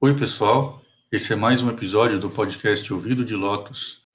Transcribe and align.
Oi, 0.00 0.14
pessoal. 0.14 0.80
Esse 1.10 1.32
é 1.32 1.36
mais 1.36 1.60
um 1.60 1.68
episódio 1.68 2.20
do 2.20 2.30
podcast 2.30 2.92
Ouvido 2.92 3.24
de 3.24 3.34
Lotus. 3.34 4.06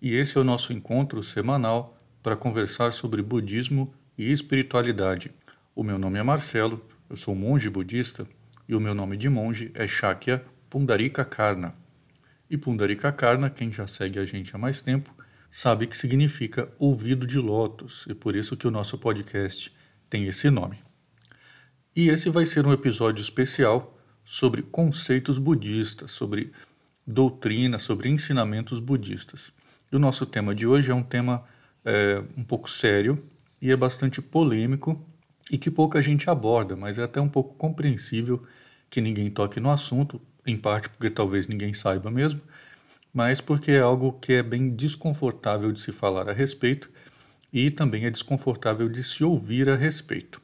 E 0.00 0.14
esse 0.14 0.38
é 0.38 0.40
o 0.40 0.44
nosso 0.44 0.72
encontro 0.72 1.22
semanal 1.22 1.94
para 2.22 2.36
conversar 2.36 2.90
sobre 2.94 3.20
budismo 3.20 3.92
e 4.16 4.32
espiritualidade. 4.32 5.30
O 5.74 5.84
meu 5.84 5.98
nome 5.98 6.18
é 6.18 6.22
Marcelo, 6.22 6.82
eu 7.10 7.18
sou 7.18 7.34
monge 7.34 7.68
budista 7.68 8.24
e 8.66 8.74
o 8.74 8.80
meu 8.80 8.94
nome 8.94 9.18
de 9.18 9.28
monge 9.28 9.70
é 9.74 9.86
Shakya 9.86 10.42
Pundarika 10.70 11.22
Karna. 11.22 11.74
E 12.48 12.56
Pundarika 12.56 13.12
Karna, 13.12 13.50
quem 13.50 13.70
já 13.70 13.86
segue 13.86 14.18
a 14.18 14.24
gente 14.24 14.56
há 14.56 14.58
mais 14.58 14.80
tempo, 14.80 15.14
sabe 15.52 15.86
que 15.86 15.98
significa 15.98 16.72
ouvido 16.78 17.26
de 17.26 17.38
lótus, 17.38 18.06
e 18.08 18.14
por 18.14 18.34
isso 18.34 18.56
que 18.56 18.66
o 18.66 18.70
nosso 18.70 18.96
podcast 18.96 19.70
tem 20.08 20.26
esse 20.26 20.48
nome. 20.48 20.78
E 21.94 22.08
esse 22.08 22.30
vai 22.30 22.46
ser 22.46 22.66
um 22.66 22.72
episódio 22.72 23.20
especial 23.20 23.98
sobre 24.24 24.62
conceitos 24.62 25.38
budistas, 25.38 26.10
sobre 26.10 26.50
doutrina, 27.06 27.78
sobre 27.78 28.08
ensinamentos 28.08 28.80
budistas. 28.80 29.52
E 29.92 29.96
o 29.96 29.98
nosso 29.98 30.24
tema 30.24 30.54
de 30.54 30.66
hoje 30.66 30.90
é 30.90 30.94
um 30.94 31.02
tema 31.02 31.44
é, 31.84 32.22
um 32.34 32.42
pouco 32.42 32.70
sério 32.70 33.22
e 33.60 33.70
é 33.70 33.76
bastante 33.76 34.22
polêmico 34.22 35.06
e 35.50 35.58
que 35.58 35.70
pouca 35.70 36.00
gente 36.00 36.30
aborda, 36.30 36.74
mas 36.74 36.96
é 36.96 37.02
até 37.02 37.20
um 37.20 37.28
pouco 37.28 37.54
compreensível 37.56 38.42
que 38.88 39.02
ninguém 39.02 39.28
toque 39.28 39.60
no 39.60 39.70
assunto, 39.70 40.18
em 40.46 40.56
parte 40.56 40.88
porque 40.88 41.10
talvez 41.10 41.46
ninguém 41.46 41.74
saiba 41.74 42.10
mesmo, 42.10 42.40
mas 43.12 43.40
porque 43.40 43.72
é 43.72 43.80
algo 43.80 44.12
que 44.12 44.34
é 44.34 44.42
bem 44.42 44.70
desconfortável 44.70 45.70
de 45.70 45.80
se 45.80 45.92
falar 45.92 46.28
a 46.28 46.32
respeito 46.32 46.90
e 47.52 47.70
também 47.70 48.06
é 48.06 48.10
desconfortável 48.10 48.88
de 48.88 49.02
se 49.04 49.22
ouvir 49.22 49.68
a 49.68 49.76
respeito. 49.76 50.40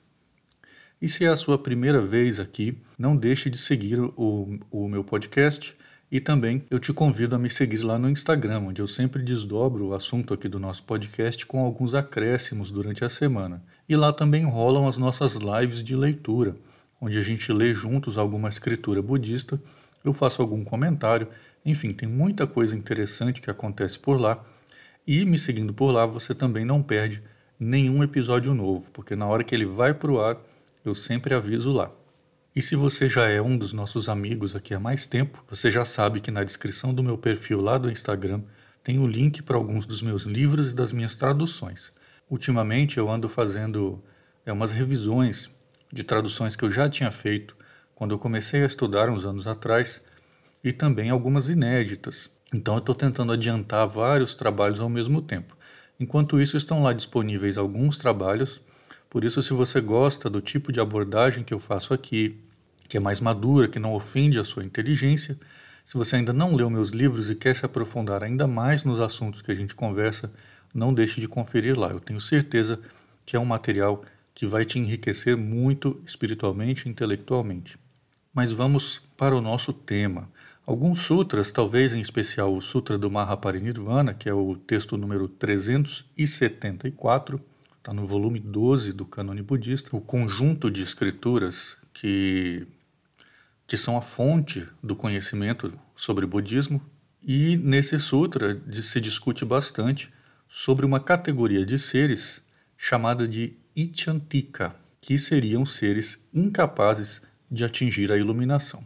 E 1.01 1.09
se 1.09 1.25
é 1.25 1.29
a 1.29 1.37
sua 1.37 1.57
primeira 1.57 2.03
vez 2.03 2.41
aqui, 2.41 2.77
não 2.99 3.17
deixe 3.17 3.49
de 3.49 3.57
seguir 3.57 4.01
o, 4.01 4.59
o 4.71 4.89
meu 4.89 5.05
podcast 5.05 5.75
e 6.11 6.21
também 6.21 6.65
eu 6.71 6.79
te 6.79 6.93
convido 6.93 7.37
a 7.37 7.39
me 7.39 7.49
seguir 7.49 7.83
lá 7.83 7.99
no 7.99 8.11
Instagram, 8.11 8.61
onde 8.61 8.83
eu 8.83 8.87
sempre 8.87 9.23
desdobro 9.23 9.87
o 9.87 9.95
assunto 9.95 10.35
aqui 10.35 10.49
do 10.49 10.59
nosso 10.59 10.83
podcast 10.83 11.47
com 11.47 11.61
alguns 11.61 11.95
acréscimos 11.95 12.71
durante 12.71 13.05
a 13.05 13.11
semana. 13.11 13.63
E 13.89 13.95
lá 13.95 14.13
também 14.13 14.45
rolam 14.45 14.89
as 14.89 14.97
nossas 14.97 15.35
lives 15.35 15.83
de 15.83 15.95
leitura, 15.95 16.57
onde 17.01 17.19
a 17.19 17.23
gente 17.23 17.53
lê 17.53 17.75
juntos 17.75 18.19
alguma 18.19 18.49
escritura 18.49 19.01
budista, 19.01 19.61
eu 20.05 20.13
faço 20.13 20.41
algum 20.41 20.65
comentário, 20.65 21.29
enfim, 21.65 21.93
tem 21.93 22.09
muita 22.09 22.47
coisa 22.47 22.77
interessante 22.77 23.41
que 23.41 23.51
acontece 23.51 23.99
por 23.99 24.21
lá. 24.21 24.43
E 25.07 25.25
me 25.25 25.39
seguindo 25.39 25.73
por 25.73 25.91
lá, 25.91 26.07
você 26.07 26.35
também 26.35 26.65
não 26.65 26.83
perde 26.83 27.23
nenhum 27.59 28.03
episódio 28.03 28.55
novo, 28.55 28.91
porque 28.93 29.17
na 29.17 29.27
hora 29.27 29.43
que 29.43 29.55
ele 29.55 29.67
vai 29.67 29.93
para 29.93 30.11
o 30.11 30.21
ar, 30.21 30.37
eu 30.85 30.95
sempre 30.95 31.35
aviso 31.35 31.73
lá. 31.73 31.91
E 32.55 32.63
se 32.63 32.75
você 32.75 33.09
já 33.09 33.29
é 33.29 33.41
um 33.41 33.57
dos 33.57 33.73
nossos 33.73 34.09
amigos 34.09 34.57
aqui 34.57 34.75
há 34.75 34.81
mais 34.81 35.07
tempo, 35.07 35.45
você 35.47 35.71
já 35.71 35.85
sabe 35.85 36.21
que 36.21 36.31
na 36.31 36.43
descrição 36.43 36.93
do 36.93 37.03
meu 37.03 37.17
perfil 37.17 37.61
lá 37.61 37.79
do 37.79 37.91
Instagram 37.91 38.43
tem 38.83 38.99
o 38.99 39.07
link 39.07 39.43
para 39.43 39.57
alguns 39.57 39.87
dos 39.87 40.03
meus 40.03 40.23
livros 40.23 40.73
e 40.73 40.75
das 40.75 40.93
minhas 40.93 41.15
traduções. 41.15 41.93
Ultimamente 42.29 42.99
eu 42.99 43.11
ando 43.11 43.29
fazendo 43.29 44.03
é, 44.45 44.53
umas 44.53 44.73
revisões 44.73 45.51
de 45.93 46.03
traduções 46.03 46.57
que 46.57 46.65
eu 46.65 46.71
já 46.71 46.89
tinha 46.89 47.11
feito 47.11 47.57
quando 47.95 48.13
eu 48.13 48.19
comecei 48.19 48.63
a 48.63 48.67
estudar 48.67 49.09
uns 49.11 49.25
anos 49.25 49.47
atrás 49.47 50.03
e 50.63 50.73
também 50.73 51.11
algumas 51.11 51.49
inéditas. 51.49 52.31
Então 52.53 52.75
eu 52.75 52.79
estou 52.79 52.95
tentando 52.95 53.33
adiantar 53.33 53.87
vários 53.87 54.35
trabalhos 54.35 54.81
ao 54.81 54.89
mesmo 54.89 55.21
tempo. 55.21 55.57
Enquanto 56.01 56.41
isso, 56.41 56.57
estão 56.57 56.83
lá 56.83 56.93
disponíveis 56.93 57.59
alguns 57.59 57.97
trabalhos. 57.97 58.61
Por 59.11 59.25
isso, 59.25 59.43
se 59.43 59.53
você 59.53 59.81
gosta 59.81 60.31
do 60.31 60.41
tipo 60.41 60.73
de 60.73 60.81
abordagem 60.81 61.43
que 61.43 61.53
eu 61.53 61.59
faço 61.59 61.93
aqui, 61.93 62.39
que 62.89 62.97
é 62.97 63.01
mais 63.01 63.21
madura, 63.21 63.69
que 63.69 63.79
não 63.79 63.95
ofende 63.95 64.39
a 64.39 64.45
sua 64.45 64.65
inteligência. 64.65 65.39
Se 65.85 65.97
você 65.97 66.17
ainda 66.17 66.33
não 66.33 66.55
leu 66.55 66.71
meus 66.71 66.91
livros 66.91 67.29
e 67.29 67.35
quer 67.35 67.55
se 67.55 67.65
aprofundar 67.65 68.23
ainda 68.23 68.47
mais 68.47 68.85
nos 68.85 69.01
assuntos 69.01 69.43
que 69.43 69.51
a 69.51 69.55
gente 69.55 69.75
conversa, 69.75 70.33
não 70.75 70.95
deixe 70.95 71.21
de 71.21 71.29
conferir 71.29 71.79
lá. 71.79 71.91
Eu 71.91 72.01
tenho 72.01 72.21
certeza 72.21 72.81
que 73.27 73.37
é 73.37 73.41
um 73.41 73.45
material 73.45 74.03
que 74.35 74.47
vai 74.47 74.65
te 74.65 74.79
enriquecer 74.79 75.37
muito 75.37 76.01
espiritualmente 76.07 76.87
e 76.87 76.91
intelectualmente. 76.91 77.79
Mas 78.33 78.53
vamos 78.53 79.03
para 79.17 79.35
o 79.35 79.41
nosso 79.41 79.73
tema. 79.73 80.31
Alguns 80.69 80.99
sutras, 80.99 81.51
talvez 81.51 81.95
em 81.95 82.01
especial 82.03 82.55
o 82.55 82.61
Sutra 82.61 82.99
do 82.99 83.11
Mahaparinirvana, 83.11 84.13
que 84.13 84.29
é 84.29 84.35
o 84.35 84.55
texto 84.55 84.99
número 84.99 85.27
374, 85.27 87.41
está 87.79 87.91
no 87.91 88.07
volume 88.07 88.39
12 88.39 88.93
do 88.93 89.07
Cânone 89.07 89.41
Budista, 89.41 89.97
o 89.97 90.01
conjunto 90.03 90.71
de 90.71 90.83
escrituras 90.83 91.79
que 91.95 92.67
que 93.67 93.79
são 93.79 93.97
a 93.97 94.03
fonte 94.03 94.67
do 94.83 94.95
conhecimento 94.95 95.73
sobre 95.97 96.27
budismo, 96.27 96.83
e 97.27 97.57
nesse 97.57 97.99
sutra 97.99 98.61
se 98.71 99.01
discute 99.01 99.47
bastante 99.47 100.13
sobre 100.47 100.85
uma 100.85 101.01
categoria 101.01 101.65
de 101.65 101.79
seres 101.79 102.43
chamada 102.77 103.27
de 103.27 103.57
Ichantika, 103.75 104.77
que 105.01 105.17
seriam 105.17 105.65
seres 105.65 106.19
incapazes 106.35 107.23
de 107.51 107.65
atingir 107.65 108.13
a 108.13 108.19
iluminação. 108.19 108.85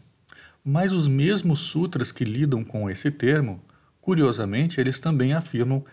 Mas 0.65 0.93
os 0.93 1.09
mesmos 1.09 1.59
sutras 1.59 2.13
que 2.13 2.25
lidam 2.25 2.63
com 2.63 2.89
esse 2.89 3.11
termo, 3.11 3.61
curiosamente, 4.01 4.81
eles 4.81 5.01
também 5.01 5.33
afirmam 5.33 5.85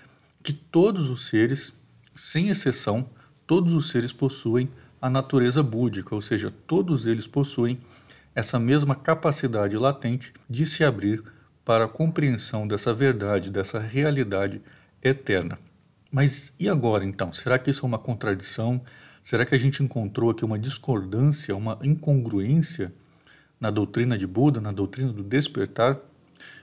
que 0.44 0.53
todos 0.53 1.09
os 1.09 1.28
seres, 1.28 1.75
sem 2.13 2.50
exceção, 2.50 3.09
todos 3.47 3.74
os 3.74 3.90
seres 3.90 4.13
possuem 4.13 4.69
a 5.02 5.09
natureza 5.09 5.63
búdica, 5.63 6.13
ou 6.13 6.22
seja, 6.22 6.53
todos 6.68 7.06
eles 7.06 7.25
possuem 7.25 7.79
essa 8.35 8.59
mesma 8.59 8.94
capacidade 8.94 9.75
latente 9.75 10.34
de 10.47 10.66
se 10.66 10.84
abrir 10.84 11.24
para 11.66 11.85
a 11.85 11.88
compreensão 11.88 12.68
dessa 12.68 12.94
verdade, 12.94 13.50
dessa 13.50 13.79
realidade 13.79 14.62
eterna. 15.03 15.58
Mas 16.12 16.53
e 16.59 16.69
agora 16.69 17.06
então? 17.06 17.34
Será 17.34 17.58
que 17.58 17.72
isso 17.72 17.85
é 17.85 17.88
uma 17.88 18.00
contradição? 18.00 18.81
Será 19.22 19.46
que 19.46 19.56
a 19.56 19.58
gente 19.58 19.81
encontrou 19.84 20.29
aqui 20.29 20.46
uma 20.46 20.59
discordância, 20.59 21.56
uma 21.56 21.78
incongruência 21.84 22.94
na 23.59 23.70
doutrina 23.70 24.18
de 24.18 24.25
Buda, 24.25 24.62
na 24.62 24.72
doutrina 24.72 25.12
do 25.12 25.24
despertar? 25.24 26.00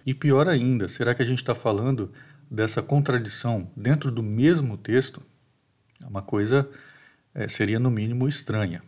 E 0.04 0.14
pior 0.14 0.48
ainda, 0.48 0.88
será 0.88 1.14
que 1.14 1.22
a 1.22 1.26
gente 1.26 1.38
está 1.38 1.54
falando 1.54 2.10
dessa 2.50 2.82
contradição 2.82 3.70
dentro 3.76 4.10
do 4.10 4.22
mesmo 4.22 4.76
texto? 4.76 5.22
É 6.00 6.06
uma 6.06 6.22
coisa 6.22 6.68
é, 7.34 7.48
seria 7.48 7.78
no 7.78 7.90
mínimo 7.90 8.26
estranha. 8.26 8.82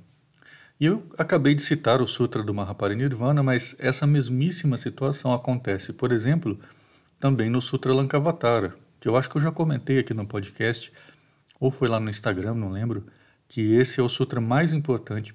E 0.81 0.87
eu 0.87 1.05
acabei 1.19 1.55
de 1.55 1.63
citar 1.63 2.01
o 2.01 2.07
Sutra 2.07 2.43
do 2.43 2.55
Mahaparinirvana, 2.55 3.43
mas 3.43 3.75
essa 3.79 4.07
mesmíssima 4.07 4.79
situação 4.79 5.33
acontece, 5.33 5.93
por 5.93 6.13
exemplo, 6.13 6.59
também 7.19 7.51
no 7.51 7.61
Sutra 7.61 7.93
Lankavatara, 7.93 8.75
que 9.01 9.09
eu 9.09 9.17
acho 9.17 9.29
que 9.29 9.37
eu 9.37 9.43
já 9.43 9.51
comentei 9.51 9.99
aqui 9.99 10.15
no 10.15 10.27
podcast, 10.27 10.93
ou 11.61 11.71
foi 11.71 11.89
lá 11.89 11.99
no 11.99 12.09
Instagram, 12.09 12.55
não 12.55 12.71
lembro, 12.71 13.05
que 13.49 13.75
esse 13.75 13.99
é 13.99 14.03
o 14.03 14.09
sutra 14.09 14.41
mais 14.41 14.73
importante 14.73 15.35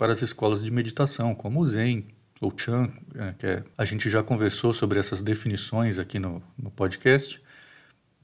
para 0.00 0.14
as 0.14 0.22
escolas 0.22 0.64
de 0.64 0.70
meditação, 0.70 1.34
como 1.34 1.60
o 1.60 1.66
Zen 1.66 2.06
ou 2.40 2.50
Chan, 2.56 2.90
é, 3.14 3.34
que 3.38 3.46
é, 3.46 3.62
a 3.76 3.84
gente 3.84 4.08
já 4.08 4.22
conversou 4.22 4.72
sobre 4.72 4.98
essas 4.98 5.20
definições 5.20 5.98
aqui 5.98 6.18
no, 6.18 6.42
no 6.56 6.70
podcast, 6.70 7.38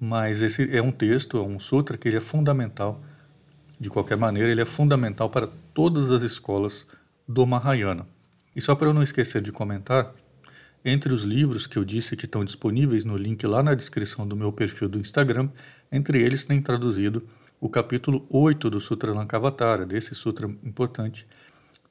mas 0.00 0.41
esse 0.41 0.75
é 0.75 0.81
um 0.81 0.91
texto, 0.91 1.36
é 1.36 1.42
um 1.42 1.59
sutra 1.59 1.98
que 1.98 2.09
ele 2.09 2.16
é 2.16 2.20
fundamental 2.20 3.04
de 3.78 3.91
qualquer 3.91 4.16
maneira, 4.16 4.50
ele 4.50 4.62
é 4.62 4.65
fundamental 4.65 5.28
para 5.28 5.50
todas 5.75 6.10
as 6.10 6.22
escolas 6.22 6.86
do 7.28 7.47
Mahayana. 7.47 8.06
E 8.54 8.60
só 8.62 8.75
para 8.75 8.88
eu 8.88 8.94
não 8.94 9.03
esquecer 9.03 9.42
de 9.42 9.53
comentar, 9.53 10.15
entre 10.82 11.12
os 11.12 11.25
livros 11.25 11.66
que 11.66 11.76
eu 11.76 11.84
disse 11.84 12.16
que 12.16 12.25
estão 12.25 12.42
disponíveis 12.42 13.04
no 13.04 13.19
link 13.19 13.47
lá 13.47 13.62
na 13.62 13.75
descrição 13.75 14.26
do 14.26 14.34
meu 14.34 14.50
perfil 14.50 14.88
do 14.88 14.98
Instagram, 14.98 15.50
entre 15.92 16.22
eles 16.22 16.42
tem 16.42 16.62
traduzido 16.62 17.28
o 17.60 17.68
capítulo 17.68 18.27
8 18.30 18.71
do 18.71 18.80
Sutra 18.80 19.12
Lankavatara, 19.12 19.84
desse 19.84 20.15
sutra 20.15 20.48
importante, 20.65 21.27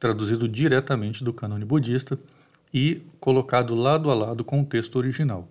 traduzido 0.05 0.47
diretamente 0.47 1.23
do 1.23 1.33
cânone 1.33 1.65
budista 1.65 2.19
e 2.71 3.01
colocado 3.19 3.73
lado 3.73 4.11
a 4.11 4.13
lado 4.13 4.43
com 4.43 4.61
o 4.61 4.65
texto 4.65 4.97
original. 4.97 5.49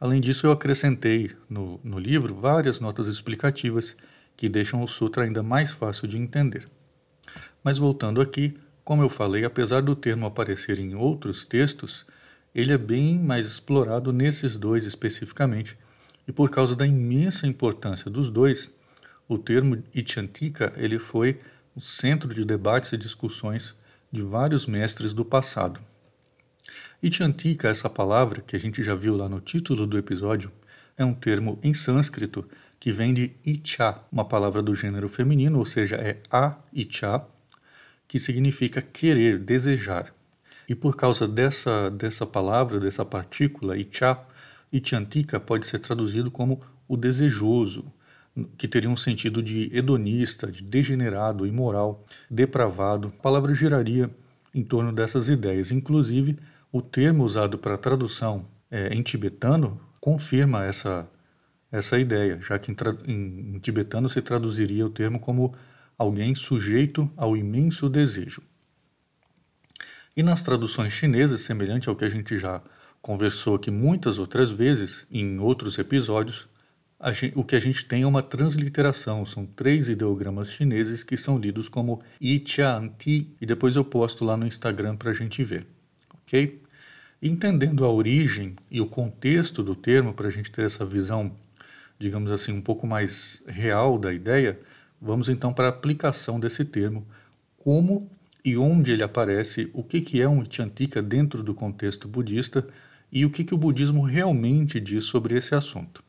Além 0.00 0.18
disso, 0.18 0.46
eu 0.46 0.50
acrescentei 0.50 1.32
no, 1.46 1.78
no 1.84 1.98
livro 1.98 2.34
várias 2.34 2.80
notas 2.80 3.06
explicativas 3.06 3.94
que 4.34 4.48
deixam 4.48 4.82
o 4.82 4.88
sutra 4.88 5.24
ainda 5.24 5.42
mais 5.42 5.72
fácil 5.72 6.08
de 6.08 6.16
entender. 6.16 6.66
Mas 7.62 7.76
voltando 7.76 8.22
aqui, 8.22 8.54
como 8.82 9.02
eu 9.02 9.10
falei, 9.10 9.44
apesar 9.44 9.82
do 9.82 9.94
termo 9.94 10.24
aparecer 10.24 10.78
em 10.78 10.94
outros 10.94 11.44
textos, 11.44 12.06
ele 12.54 12.72
é 12.72 12.78
bem 12.78 13.18
mais 13.18 13.44
explorado 13.44 14.10
nesses 14.10 14.56
dois 14.56 14.86
especificamente, 14.86 15.76
e 16.26 16.32
por 16.32 16.48
causa 16.48 16.74
da 16.74 16.86
imensa 16.86 17.46
importância 17.46 18.10
dos 18.10 18.30
dois, 18.30 18.70
o 19.28 19.36
termo 19.36 19.82
Ichantika 19.94 20.72
ele 20.76 20.98
foi 20.98 21.38
o 21.76 21.80
centro 21.80 22.32
de 22.32 22.42
debates 22.42 22.90
e 22.92 22.96
discussões 22.96 23.74
de 24.12 24.20
vários 24.20 24.66
mestres 24.66 25.14
do 25.14 25.24
passado. 25.24 25.80
Ichantika, 27.02 27.68
essa 27.68 27.88
palavra 27.88 28.42
que 28.42 28.54
a 28.54 28.60
gente 28.60 28.82
já 28.82 28.94
viu 28.94 29.16
lá 29.16 29.28
no 29.28 29.40
título 29.40 29.86
do 29.86 29.96
episódio, 29.96 30.52
é 30.96 31.04
um 31.04 31.14
termo 31.14 31.58
em 31.62 31.72
sânscrito 31.72 32.46
que 32.78 32.92
vem 32.92 33.14
de 33.14 33.32
Icha, 33.44 33.98
uma 34.12 34.24
palavra 34.24 34.60
do 34.62 34.74
gênero 34.74 35.08
feminino, 35.08 35.58
ou 35.58 35.64
seja, 35.64 35.96
é 35.96 36.20
a 36.30 36.56
Icha, 36.72 37.24
que 38.06 38.18
significa 38.18 38.82
querer, 38.82 39.38
desejar. 39.38 40.14
E 40.68 40.74
por 40.74 40.94
causa 40.94 41.26
dessa, 41.26 41.90
dessa 41.90 42.26
palavra, 42.26 42.78
dessa 42.78 43.04
partícula, 43.04 43.76
Icha, 43.76 44.18
Ichantika 44.72 45.40
pode 45.40 45.66
ser 45.66 45.78
traduzido 45.78 46.30
como 46.30 46.60
o 46.86 46.96
desejoso, 46.96 47.90
que 48.56 48.66
teria 48.66 48.88
um 48.88 48.96
sentido 48.96 49.42
de 49.42 49.70
hedonista, 49.76 50.50
de 50.50 50.64
degenerado, 50.64 51.46
imoral, 51.46 52.04
depravado. 52.30 53.12
A 53.18 53.22
palavra 53.22 53.54
giraria 53.54 54.10
em 54.54 54.62
torno 54.62 54.92
dessas 54.92 55.28
ideias. 55.28 55.70
Inclusive, 55.70 56.38
o 56.70 56.80
termo 56.80 57.24
usado 57.24 57.58
para 57.58 57.76
tradução 57.76 58.44
é, 58.70 58.88
em 58.88 59.02
tibetano 59.02 59.78
confirma 60.00 60.64
essa, 60.64 61.08
essa 61.70 61.98
ideia, 61.98 62.40
já 62.40 62.58
que 62.58 62.72
em, 62.72 62.76
em, 63.06 63.56
em 63.56 63.58
tibetano 63.58 64.08
se 64.08 64.22
traduziria 64.22 64.86
o 64.86 64.90
termo 64.90 65.20
como 65.20 65.54
alguém 65.98 66.34
sujeito 66.34 67.10
ao 67.16 67.36
imenso 67.36 67.88
desejo. 67.88 68.42
E 70.16 70.22
nas 70.22 70.42
traduções 70.42 70.92
chinesas, 70.92 71.42
semelhante 71.42 71.88
ao 71.88 71.96
que 71.96 72.04
a 72.04 72.08
gente 72.08 72.36
já 72.38 72.62
conversou 73.00 73.56
aqui 73.56 73.70
muitas 73.70 74.18
outras 74.18 74.52
vezes 74.52 75.06
em 75.10 75.38
outros 75.38 75.78
episódios, 75.78 76.48
gente, 77.10 77.36
o 77.36 77.42
que 77.42 77.56
a 77.56 77.60
gente 77.60 77.84
tem 77.84 78.02
é 78.02 78.06
uma 78.06 78.22
transliteração. 78.22 79.24
São 79.24 79.46
três 79.46 79.88
ideogramas 79.88 80.52
chineses 80.52 81.02
que 81.02 81.16
são 81.16 81.38
lidos 81.38 81.68
como 81.68 82.00
Yi 82.22 82.38
Tian 82.38 82.90
Ti, 82.98 83.34
e 83.40 83.46
depois 83.46 83.74
eu 83.74 83.84
posto 83.84 84.24
lá 84.24 84.36
no 84.36 84.46
Instagram 84.46 84.96
para 84.96 85.10
a 85.10 85.14
gente 85.14 85.42
ver. 85.42 85.66
Ok? 86.22 86.60
Entendendo 87.20 87.84
a 87.84 87.90
origem 87.90 88.54
e 88.70 88.80
o 88.80 88.86
contexto 88.86 89.62
do 89.62 89.74
termo, 89.74 90.12
para 90.12 90.28
a 90.28 90.30
gente 90.30 90.50
ter 90.50 90.66
essa 90.66 90.84
visão 90.84 91.34
digamos 92.02 92.32
assim, 92.32 92.52
um 92.52 92.60
pouco 92.60 92.84
mais 92.84 93.42
real 93.46 93.96
da 93.96 94.12
ideia, 94.12 94.58
vamos 95.00 95.28
então 95.28 95.52
para 95.52 95.66
a 95.66 95.70
aplicação 95.70 96.40
desse 96.40 96.64
termo, 96.64 97.06
como 97.56 98.10
e 98.44 98.56
onde 98.56 98.90
ele 98.90 99.04
aparece, 99.04 99.70
o 99.72 99.84
que, 99.84 100.00
que 100.00 100.20
é 100.20 100.28
um 100.28 100.42
Chantika 100.44 101.00
dentro 101.00 101.44
do 101.44 101.54
contexto 101.54 102.08
budista 102.08 102.66
e 103.10 103.24
o 103.24 103.30
que, 103.30 103.44
que 103.44 103.54
o 103.54 103.58
budismo 103.58 104.02
realmente 104.02 104.80
diz 104.80 105.04
sobre 105.04 105.36
esse 105.36 105.54
assunto. 105.54 106.02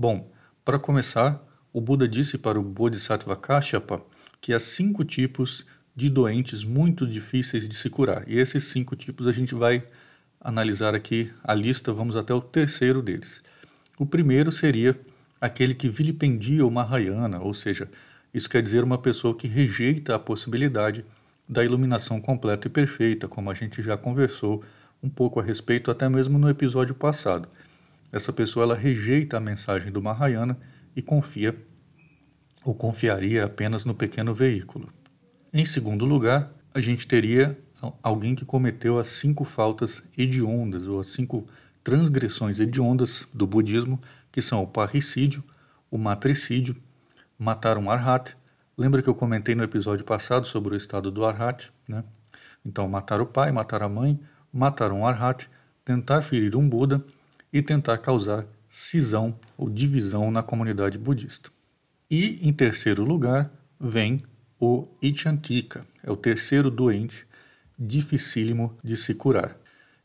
Bom, 0.00 0.30
para 0.64 0.78
começar, 0.78 1.44
o 1.72 1.80
Buda 1.80 2.06
disse 2.06 2.38
para 2.38 2.56
o 2.56 2.62
Bodhisattva 2.62 3.34
Kashyapa 3.34 4.00
que 4.40 4.54
há 4.54 4.60
cinco 4.60 5.04
tipos 5.04 5.66
de 5.92 6.08
doentes 6.08 6.62
muito 6.62 7.04
difíceis 7.04 7.68
de 7.68 7.74
se 7.74 7.90
curar. 7.90 8.22
E 8.28 8.38
esses 8.38 8.62
cinco 8.62 8.94
tipos 8.94 9.26
a 9.26 9.32
gente 9.32 9.56
vai 9.56 9.82
analisar 10.40 10.94
aqui 10.94 11.32
a 11.42 11.52
lista, 11.52 11.92
vamos 11.92 12.14
até 12.14 12.32
o 12.32 12.40
terceiro 12.40 13.02
deles. 13.02 13.42
O 13.98 14.06
primeiro 14.06 14.52
seria 14.52 14.96
aquele 15.40 15.74
que 15.74 15.88
vilipendia 15.88 16.64
o 16.64 16.70
Mahayana, 16.70 17.40
ou 17.40 17.52
seja, 17.52 17.88
isso 18.32 18.48
quer 18.48 18.62
dizer 18.62 18.84
uma 18.84 18.98
pessoa 18.98 19.36
que 19.36 19.48
rejeita 19.48 20.14
a 20.14 20.18
possibilidade 20.20 21.04
da 21.48 21.64
iluminação 21.64 22.20
completa 22.20 22.68
e 22.68 22.70
perfeita, 22.70 23.26
como 23.26 23.50
a 23.50 23.54
gente 23.54 23.82
já 23.82 23.96
conversou 23.96 24.62
um 25.02 25.08
pouco 25.08 25.40
a 25.40 25.42
respeito 25.42 25.90
até 25.90 26.08
mesmo 26.08 26.38
no 26.38 26.48
episódio 26.48 26.94
passado. 26.94 27.48
Essa 28.10 28.32
pessoa 28.32 28.64
ela 28.64 28.74
rejeita 28.74 29.36
a 29.36 29.40
mensagem 29.40 29.92
do 29.92 30.02
Mahayana 30.02 30.58
e 30.96 31.02
confia 31.02 31.56
ou 32.64 32.74
confiaria 32.74 33.44
apenas 33.44 33.84
no 33.84 33.94
pequeno 33.94 34.34
veículo. 34.34 34.88
Em 35.52 35.64
segundo 35.64 36.04
lugar, 36.04 36.52
a 36.74 36.80
gente 36.80 37.06
teria 37.06 37.58
alguém 38.02 38.34
que 38.34 38.44
cometeu 38.44 38.98
as 38.98 39.06
cinco 39.06 39.44
faltas 39.44 40.02
hediondas 40.16 40.86
ou 40.86 41.00
as 41.00 41.08
cinco 41.08 41.46
transgressões 41.84 42.60
hediondas 42.60 43.26
do 43.32 43.46
budismo, 43.46 44.00
que 44.30 44.42
são 44.42 44.62
o 44.62 44.66
parricídio, 44.66 45.42
o 45.90 45.96
matricídio, 45.96 46.76
matar 47.38 47.78
um 47.78 47.90
arhat. 47.90 48.36
Lembra 48.76 49.02
que 49.02 49.08
eu 49.08 49.14
comentei 49.14 49.54
no 49.54 49.62
episódio 49.62 50.04
passado 50.04 50.46
sobre 50.46 50.74
o 50.74 50.76
estado 50.76 51.10
do 51.10 51.24
arhat, 51.24 51.70
né? 51.88 52.04
Então, 52.64 52.88
matar 52.88 53.20
o 53.20 53.26
pai, 53.26 53.50
matar 53.50 53.82
a 53.82 53.88
mãe, 53.88 54.20
matar 54.52 54.92
um 54.92 55.06
arhat, 55.06 55.48
tentar 55.84 56.20
ferir 56.20 56.56
um 56.56 56.68
Buda 56.68 57.02
e 57.52 57.62
tentar 57.62 57.98
causar 57.98 58.46
cisão 58.68 59.38
ou 59.56 59.68
divisão 59.70 60.30
na 60.30 60.42
comunidade 60.42 60.98
budista. 60.98 61.50
E, 62.10 62.46
em 62.46 62.52
terceiro 62.52 63.04
lugar, 63.04 63.50
vem 63.80 64.22
o 64.60 64.88
Ichantika, 65.00 65.86
é 66.02 66.10
o 66.10 66.16
terceiro 66.16 66.70
doente 66.70 67.26
dificílimo 67.78 68.76
de 68.82 68.96
se 68.96 69.14
curar. 69.14 69.56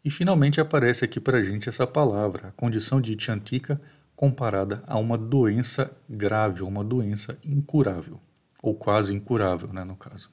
E 0.06 0.12
finalmente 0.12 0.60
aparece 0.60 1.04
aqui 1.06 1.19
para 1.19 1.38
a 1.38 1.44
gente 1.44 1.69
essa 1.69 1.88
palavra, 1.88 2.50
a 2.50 2.51
condição 2.51 3.00
de 3.00 3.16
Chantika 3.18 3.81
comparada 4.16 4.84
a 4.86 4.98
uma 4.98 5.18
doença 5.18 5.92
grave, 6.10 6.62
uma 6.62 6.84
doença 6.84 7.38
incurável, 7.44 8.19
ou 8.62 8.75
quase 8.75 9.13
incurável, 9.13 9.72
né, 9.74 9.84
no 9.84 9.96
caso. 9.96 10.30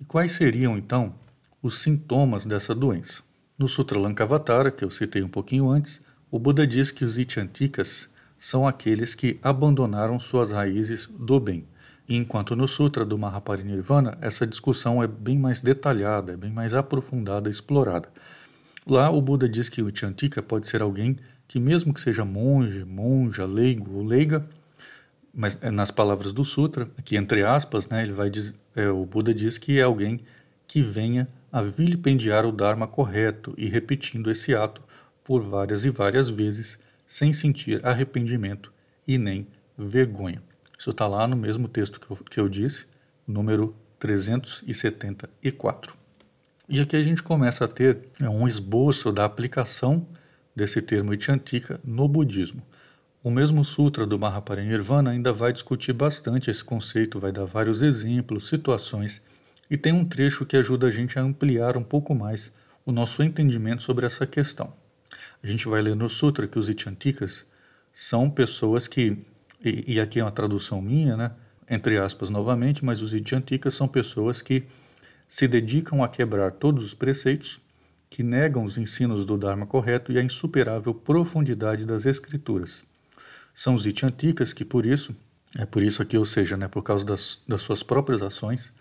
E 0.00 0.04
quais 0.04 0.32
seriam, 0.32 0.78
então, 0.78 1.14
os 1.62 1.80
sintomas 1.80 2.46
dessa 2.46 2.74
doença? 2.74 3.22
No 3.58 3.68
Sutra 3.68 3.98
Lankavatara, 3.98 4.70
que 4.70 4.84
eu 4.84 4.90
citei 4.90 5.22
um 5.22 5.28
pouquinho 5.28 5.68
antes, 5.68 6.00
o 6.34 6.38
Buda 6.40 6.66
diz 6.66 6.90
que 6.90 7.04
os 7.04 7.16
Ichantikas 7.16 8.08
são 8.36 8.66
aqueles 8.66 9.14
que 9.14 9.38
abandonaram 9.40 10.18
suas 10.18 10.50
raízes 10.50 11.08
do 11.16 11.38
bem. 11.38 11.64
Enquanto 12.08 12.56
no 12.56 12.66
Sutra 12.66 13.04
do 13.04 13.16
Mahaparinirvana, 13.16 14.18
essa 14.20 14.44
discussão 14.44 15.00
é 15.00 15.06
bem 15.06 15.38
mais 15.38 15.60
detalhada, 15.60 16.32
é 16.32 16.36
bem 16.36 16.50
mais 16.50 16.74
aprofundada, 16.74 17.48
explorada. 17.48 18.08
Lá 18.84 19.10
o 19.10 19.22
Buda 19.22 19.48
diz 19.48 19.68
que 19.68 19.80
o 19.80 19.96
Chantika 19.96 20.42
pode 20.42 20.66
ser 20.66 20.82
alguém 20.82 21.16
que 21.46 21.60
mesmo 21.60 21.94
que 21.94 22.00
seja 22.00 22.24
monge, 22.24 22.84
monja, 22.84 23.46
leigo 23.46 23.98
ou 23.98 24.02
leiga, 24.02 24.44
mas 25.32 25.56
é 25.62 25.70
nas 25.70 25.92
palavras 25.92 26.32
do 26.32 26.44
Sutra, 26.44 26.90
aqui 26.98 27.16
entre 27.16 27.44
aspas, 27.44 27.86
né, 27.86 28.02
ele 28.02 28.12
vai 28.12 28.28
dizer, 28.28 28.56
é, 28.74 28.88
o 28.88 29.06
Buda 29.06 29.32
diz 29.32 29.56
que 29.56 29.78
é 29.78 29.82
alguém 29.82 30.18
que 30.66 30.82
venha 30.82 31.28
a 31.52 31.62
vilipendiar 31.62 32.44
o 32.44 32.50
Dharma 32.50 32.88
correto 32.88 33.54
e 33.56 33.66
repetindo 33.66 34.32
esse 34.32 34.52
ato 34.52 34.82
por 35.24 35.42
várias 35.42 35.84
e 35.86 35.90
várias 35.90 36.28
vezes, 36.28 36.78
sem 37.06 37.32
sentir 37.32 37.84
arrependimento 37.84 38.72
e 39.08 39.18
nem 39.18 39.46
vergonha. 39.76 40.42
Isso 40.78 40.90
está 40.90 41.06
lá 41.08 41.26
no 41.26 41.34
mesmo 41.36 41.66
texto 41.66 41.98
que 41.98 42.10
eu, 42.10 42.16
que 42.16 42.38
eu 42.38 42.48
disse, 42.48 42.86
número 43.26 43.74
374. 43.98 45.96
E 46.68 46.80
aqui 46.80 46.96
a 46.96 47.02
gente 47.02 47.22
começa 47.22 47.64
a 47.64 47.68
ter 47.68 47.98
é, 48.20 48.28
um 48.28 48.46
esboço 48.46 49.10
da 49.10 49.24
aplicação 49.24 50.06
desse 50.54 50.80
termo 50.80 51.12
Ichantika 51.14 51.80
no 51.84 52.06
budismo. 52.06 52.62
O 53.22 53.30
mesmo 53.30 53.64
sutra 53.64 54.06
do 54.06 54.18
Mahaparinirvana 54.18 55.10
ainda 55.10 55.32
vai 55.32 55.52
discutir 55.52 55.94
bastante 55.94 56.50
esse 56.50 56.62
conceito, 56.62 57.18
vai 57.18 57.32
dar 57.32 57.46
vários 57.46 57.80
exemplos, 57.80 58.48
situações, 58.48 59.22
e 59.70 59.78
tem 59.78 59.92
um 59.92 60.04
trecho 60.04 60.44
que 60.44 60.56
ajuda 60.56 60.88
a 60.88 60.90
gente 60.90 61.18
a 61.18 61.22
ampliar 61.22 61.76
um 61.76 61.82
pouco 61.82 62.14
mais 62.14 62.52
o 62.84 62.92
nosso 62.92 63.22
entendimento 63.22 63.82
sobre 63.82 64.04
essa 64.04 64.26
questão. 64.26 64.72
A 65.42 65.46
gente 65.46 65.68
vai 65.68 65.82
ler 65.82 65.94
no 65.94 66.08
sutra 66.08 66.46
que 66.46 66.58
os 66.58 66.68
Ichantikas 66.68 67.46
são 67.92 68.30
pessoas 68.30 68.88
que, 68.88 69.18
e, 69.64 69.94
e 69.94 70.00
aqui 70.00 70.20
é 70.20 70.24
uma 70.24 70.32
tradução 70.32 70.80
minha, 70.80 71.16
né, 71.16 71.30
entre 71.70 71.98
aspas 71.98 72.30
novamente, 72.30 72.84
mas 72.84 73.00
os 73.00 73.14
Ichantikas 73.14 73.74
são 73.74 73.88
pessoas 73.88 74.42
que 74.42 74.64
se 75.26 75.48
dedicam 75.48 76.02
a 76.02 76.08
quebrar 76.08 76.52
todos 76.52 76.84
os 76.84 76.94
preceitos, 76.94 77.60
que 78.10 78.22
negam 78.22 78.64
os 78.64 78.78
ensinos 78.78 79.24
do 79.24 79.36
Dharma 79.36 79.66
correto 79.66 80.12
e 80.12 80.18
a 80.18 80.22
insuperável 80.22 80.94
profundidade 80.94 81.84
das 81.84 82.06
Escrituras. 82.06 82.84
São 83.52 83.74
os 83.74 83.86
Itiantikas 83.86 84.52
que, 84.52 84.64
por 84.64 84.86
isso, 84.86 85.14
é 85.58 85.64
por 85.64 85.82
isso 85.82 86.02
aqui, 86.02 86.16
ou 86.18 86.26
seja, 86.26 86.56
né, 86.56 86.68
por 86.68 86.82
causa 86.82 87.04
das, 87.04 87.40
das 87.46 87.62
suas 87.62 87.82
próprias 87.82 88.22
ações, 88.22 88.72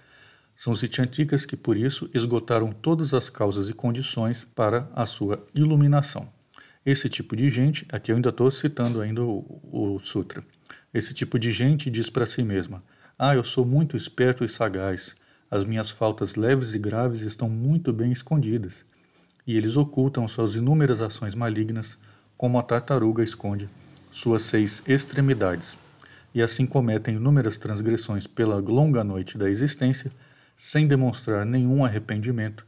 são 0.55 0.73
os 0.73 0.83
Itiantikas 0.83 1.45
que, 1.45 1.57
por 1.57 1.75
isso, 1.75 2.09
esgotaram 2.13 2.71
todas 2.71 3.13
as 3.13 3.29
causas 3.29 3.69
e 3.69 3.73
condições 3.73 4.45
para 4.55 4.89
a 4.95 5.05
sua 5.05 5.45
iluminação. 5.53 6.29
Esse 6.85 7.07
tipo 7.07 7.35
de 7.35 7.49
gente, 7.49 7.85
aqui 7.91 8.11
eu 8.11 8.15
ainda 8.15 8.29
estou 8.29 8.51
citando 8.51 9.01
ainda 9.01 9.23
o, 9.23 9.61
o 9.71 9.99
Sutra, 9.99 10.43
esse 10.93 11.13
tipo 11.13 11.39
de 11.39 11.51
gente 11.51 11.89
diz 11.89 12.09
para 12.09 12.25
si 12.25 12.43
mesma, 12.43 12.83
ah, 13.17 13.33
eu 13.33 13.43
sou 13.43 13.65
muito 13.65 13.97
esperto 13.97 14.43
e 14.43 14.49
sagaz, 14.49 15.15
as 15.49 15.63
minhas 15.63 15.89
faltas 15.89 16.35
leves 16.35 16.73
e 16.73 16.79
graves 16.79 17.21
estão 17.21 17.49
muito 17.49 17.93
bem 17.93 18.11
escondidas, 18.11 18.85
e 19.47 19.55
eles 19.55 19.77
ocultam 19.77 20.27
suas 20.27 20.55
inúmeras 20.55 21.01
ações 21.01 21.33
malignas, 21.33 21.97
como 22.37 22.59
a 22.59 22.63
tartaruga 22.63 23.23
esconde 23.23 23.69
suas 24.11 24.43
seis 24.43 24.83
extremidades, 24.85 25.77
e 26.35 26.41
assim 26.41 26.65
cometem 26.65 27.15
inúmeras 27.15 27.57
transgressões 27.57 28.27
pela 28.27 28.57
longa 28.57 29.03
noite 29.03 29.37
da 29.37 29.49
existência, 29.49 30.11
sem 30.55 30.87
demonstrar 30.87 31.45
nenhum 31.45 31.83
arrependimento, 31.83 32.65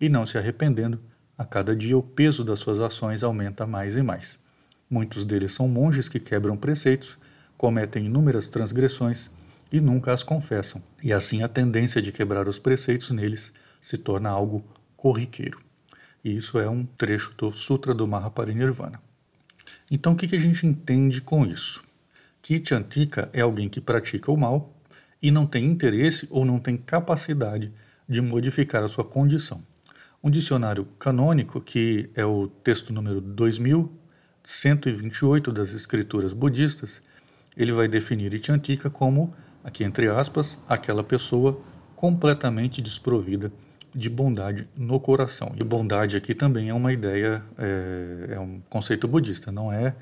e 0.00 0.08
não 0.08 0.24
se 0.24 0.38
arrependendo, 0.38 1.00
a 1.36 1.44
cada 1.44 1.74
dia 1.74 1.96
o 1.96 2.02
peso 2.02 2.44
das 2.44 2.58
suas 2.58 2.80
ações 2.80 3.22
aumenta 3.22 3.66
mais 3.66 3.96
e 3.96 4.02
mais. 4.02 4.38
Muitos 4.88 5.24
deles 5.24 5.52
são 5.52 5.68
monges 5.68 6.08
que 6.08 6.18
quebram 6.18 6.56
preceitos, 6.56 7.18
cometem 7.56 8.06
inúmeras 8.06 8.48
transgressões 8.48 9.30
e 9.70 9.80
nunca 9.80 10.12
as 10.12 10.22
confessam, 10.22 10.82
e 11.02 11.12
assim 11.12 11.42
a 11.42 11.48
tendência 11.48 12.00
de 12.00 12.12
quebrar 12.12 12.48
os 12.48 12.58
preceitos 12.58 13.10
neles 13.10 13.52
se 13.80 13.98
torna 13.98 14.30
algo 14.30 14.64
corriqueiro. 14.96 15.60
E 16.24 16.36
isso 16.36 16.58
é 16.58 16.68
um 16.68 16.84
trecho 16.84 17.34
do 17.36 17.52
Sutra 17.52 17.94
do 17.94 18.06
Mahaparinirvana. 18.06 19.00
Então, 19.90 20.12
o 20.12 20.16
que, 20.16 20.34
a 20.34 20.40
gente 20.40 20.66
entende 20.66 21.20
com 21.20 21.46
isso? 21.46 21.88
que 22.48 22.62
Chantika 22.64 23.28
é 23.32 23.42
alguém 23.42 23.68
que 23.68 23.78
pratica 23.78 24.32
o 24.32 24.36
mal 24.36 24.72
e 25.22 25.30
não 25.30 25.46
tem 25.46 25.64
interesse 25.64 26.26
ou 26.30 26.44
não 26.44 26.58
tem 26.58 26.76
capacidade 26.76 27.72
de 28.08 28.20
modificar 28.20 28.82
a 28.82 28.88
sua 28.88 29.04
condição. 29.04 29.62
Um 30.22 30.30
dicionário 30.30 30.86
canônico, 30.98 31.60
que 31.60 32.10
é 32.14 32.24
o 32.24 32.46
texto 32.48 32.92
número 32.92 33.20
2128 33.20 35.52
das 35.52 35.74
escrituras 35.74 36.32
budistas, 36.32 37.02
ele 37.56 37.72
vai 37.72 37.88
definir 37.88 38.34
Ichantika 38.34 38.88
como, 38.88 39.34
aqui 39.62 39.84
entre 39.84 40.08
aspas, 40.08 40.58
aquela 40.68 41.04
pessoa 41.04 41.60
completamente 41.94 42.80
desprovida 42.80 43.52
de 43.94 44.08
bondade 44.08 44.66
no 44.76 44.98
coração. 45.00 45.52
E 45.56 45.64
bondade 45.64 46.16
aqui 46.16 46.34
também 46.34 46.68
é 46.68 46.74
uma 46.74 46.92
ideia, 46.92 47.42
é, 47.56 48.34
é 48.34 48.40
um 48.40 48.60
conceito 48.68 49.08
budista, 49.08 49.50
não 49.50 49.72
é, 49.72 49.94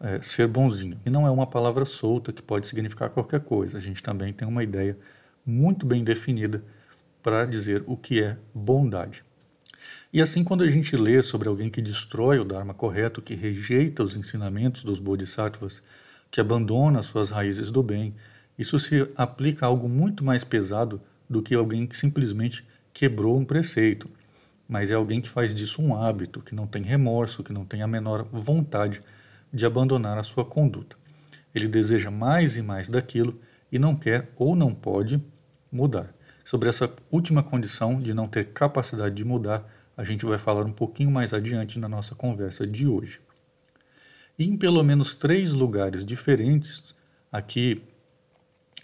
é, 0.00 0.20
ser 0.22 0.46
bonzinho. 0.46 0.98
E 1.04 1.10
não 1.10 1.26
é 1.26 1.30
uma 1.30 1.46
palavra 1.46 1.84
solta 1.84 2.32
que 2.32 2.42
pode 2.42 2.66
significar 2.66 3.10
qualquer 3.10 3.40
coisa. 3.40 3.78
A 3.78 3.80
gente 3.80 4.02
também 4.02 4.32
tem 4.32 4.46
uma 4.46 4.62
ideia 4.62 4.96
muito 5.44 5.86
bem 5.86 6.02
definida 6.02 6.62
para 7.22 7.44
dizer 7.44 7.82
o 7.86 7.96
que 7.96 8.22
é 8.22 8.36
bondade. 8.54 9.24
E 10.12 10.20
assim, 10.20 10.44
quando 10.44 10.62
a 10.62 10.68
gente 10.68 10.96
lê 10.96 11.20
sobre 11.22 11.48
alguém 11.48 11.68
que 11.68 11.82
destrói 11.82 12.38
o 12.38 12.44
Dharma 12.44 12.72
correto, 12.72 13.20
que 13.20 13.34
rejeita 13.34 14.02
os 14.02 14.16
ensinamentos 14.16 14.84
dos 14.84 15.00
Bodhisattvas, 15.00 15.82
que 16.30 16.40
abandona 16.40 17.02
suas 17.02 17.30
raízes 17.30 17.70
do 17.70 17.82
bem, 17.82 18.14
isso 18.58 18.78
se 18.78 19.10
aplica 19.16 19.66
a 19.66 19.68
algo 19.68 19.88
muito 19.88 20.24
mais 20.24 20.44
pesado 20.44 21.00
do 21.28 21.42
que 21.42 21.54
alguém 21.54 21.86
que 21.86 21.96
simplesmente 21.96 22.64
quebrou 22.92 23.36
um 23.36 23.44
preceito, 23.44 24.08
mas 24.68 24.90
é 24.90 24.94
alguém 24.94 25.20
que 25.20 25.28
faz 25.28 25.52
disso 25.52 25.82
um 25.82 25.96
hábito, 25.96 26.40
que 26.40 26.54
não 26.54 26.66
tem 26.66 26.82
remorso, 26.82 27.42
que 27.42 27.52
não 27.52 27.64
tem 27.64 27.82
a 27.82 27.86
menor 27.86 28.24
vontade 28.30 29.02
de 29.54 29.64
abandonar 29.64 30.18
a 30.18 30.24
sua 30.24 30.44
conduta. 30.44 30.96
Ele 31.54 31.68
deseja 31.68 32.10
mais 32.10 32.56
e 32.56 32.62
mais 32.62 32.88
daquilo 32.88 33.40
e 33.70 33.78
não 33.78 33.94
quer 33.94 34.32
ou 34.36 34.56
não 34.56 34.74
pode 34.74 35.22
mudar. 35.70 36.12
Sobre 36.44 36.68
essa 36.68 36.92
última 37.10 37.42
condição 37.42 38.00
de 38.00 38.12
não 38.12 38.26
ter 38.26 38.52
capacidade 38.52 39.14
de 39.14 39.24
mudar, 39.24 39.64
a 39.96 40.02
gente 40.02 40.26
vai 40.26 40.36
falar 40.36 40.66
um 40.66 40.72
pouquinho 40.72 41.10
mais 41.10 41.32
adiante 41.32 41.78
na 41.78 41.88
nossa 41.88 42.14
conversa 42.14 42.66
de 42.66 42.88
hoje. 42.88 43.20
E 44.36 44.44
em 44.44 44.56
pelo 44.56 44.82
menos 44.82 45.14
três 45.14 45.52
lugares 45.52 46.04
diferentes, 46.04 46.94
aqui 47.30 47.80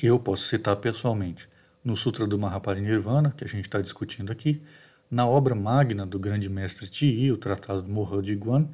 eu 0.00 0.18
posso 0.18 0.44
citar 0.44 0.76
pessoalmente 0.76 1.48
no 1.84 1.96
Sutra 1.96 2.26
do 2.26 2.38
Mahaparinirvana, 2.38 3.34
que 3.36 3.42
a 3.42 3.48
gente 3.48 3.64
está 3.64 3.80
discutindo 3.80 4.30
aqui, 4.30 4.62
na 5.10 5.26
obra 5.26 5.54
magna 5.54 6.06
do 6.06 6.18
grande 6.18 6.48
mestre 6.48 6.88
Ti, 6.88 7.32
o 7.32 7.36
Tratado 7.36 7.82
do 7.82 7.90
Morro 7.90 8.22
de 8.22 8.34
Guan, 8.34 8.68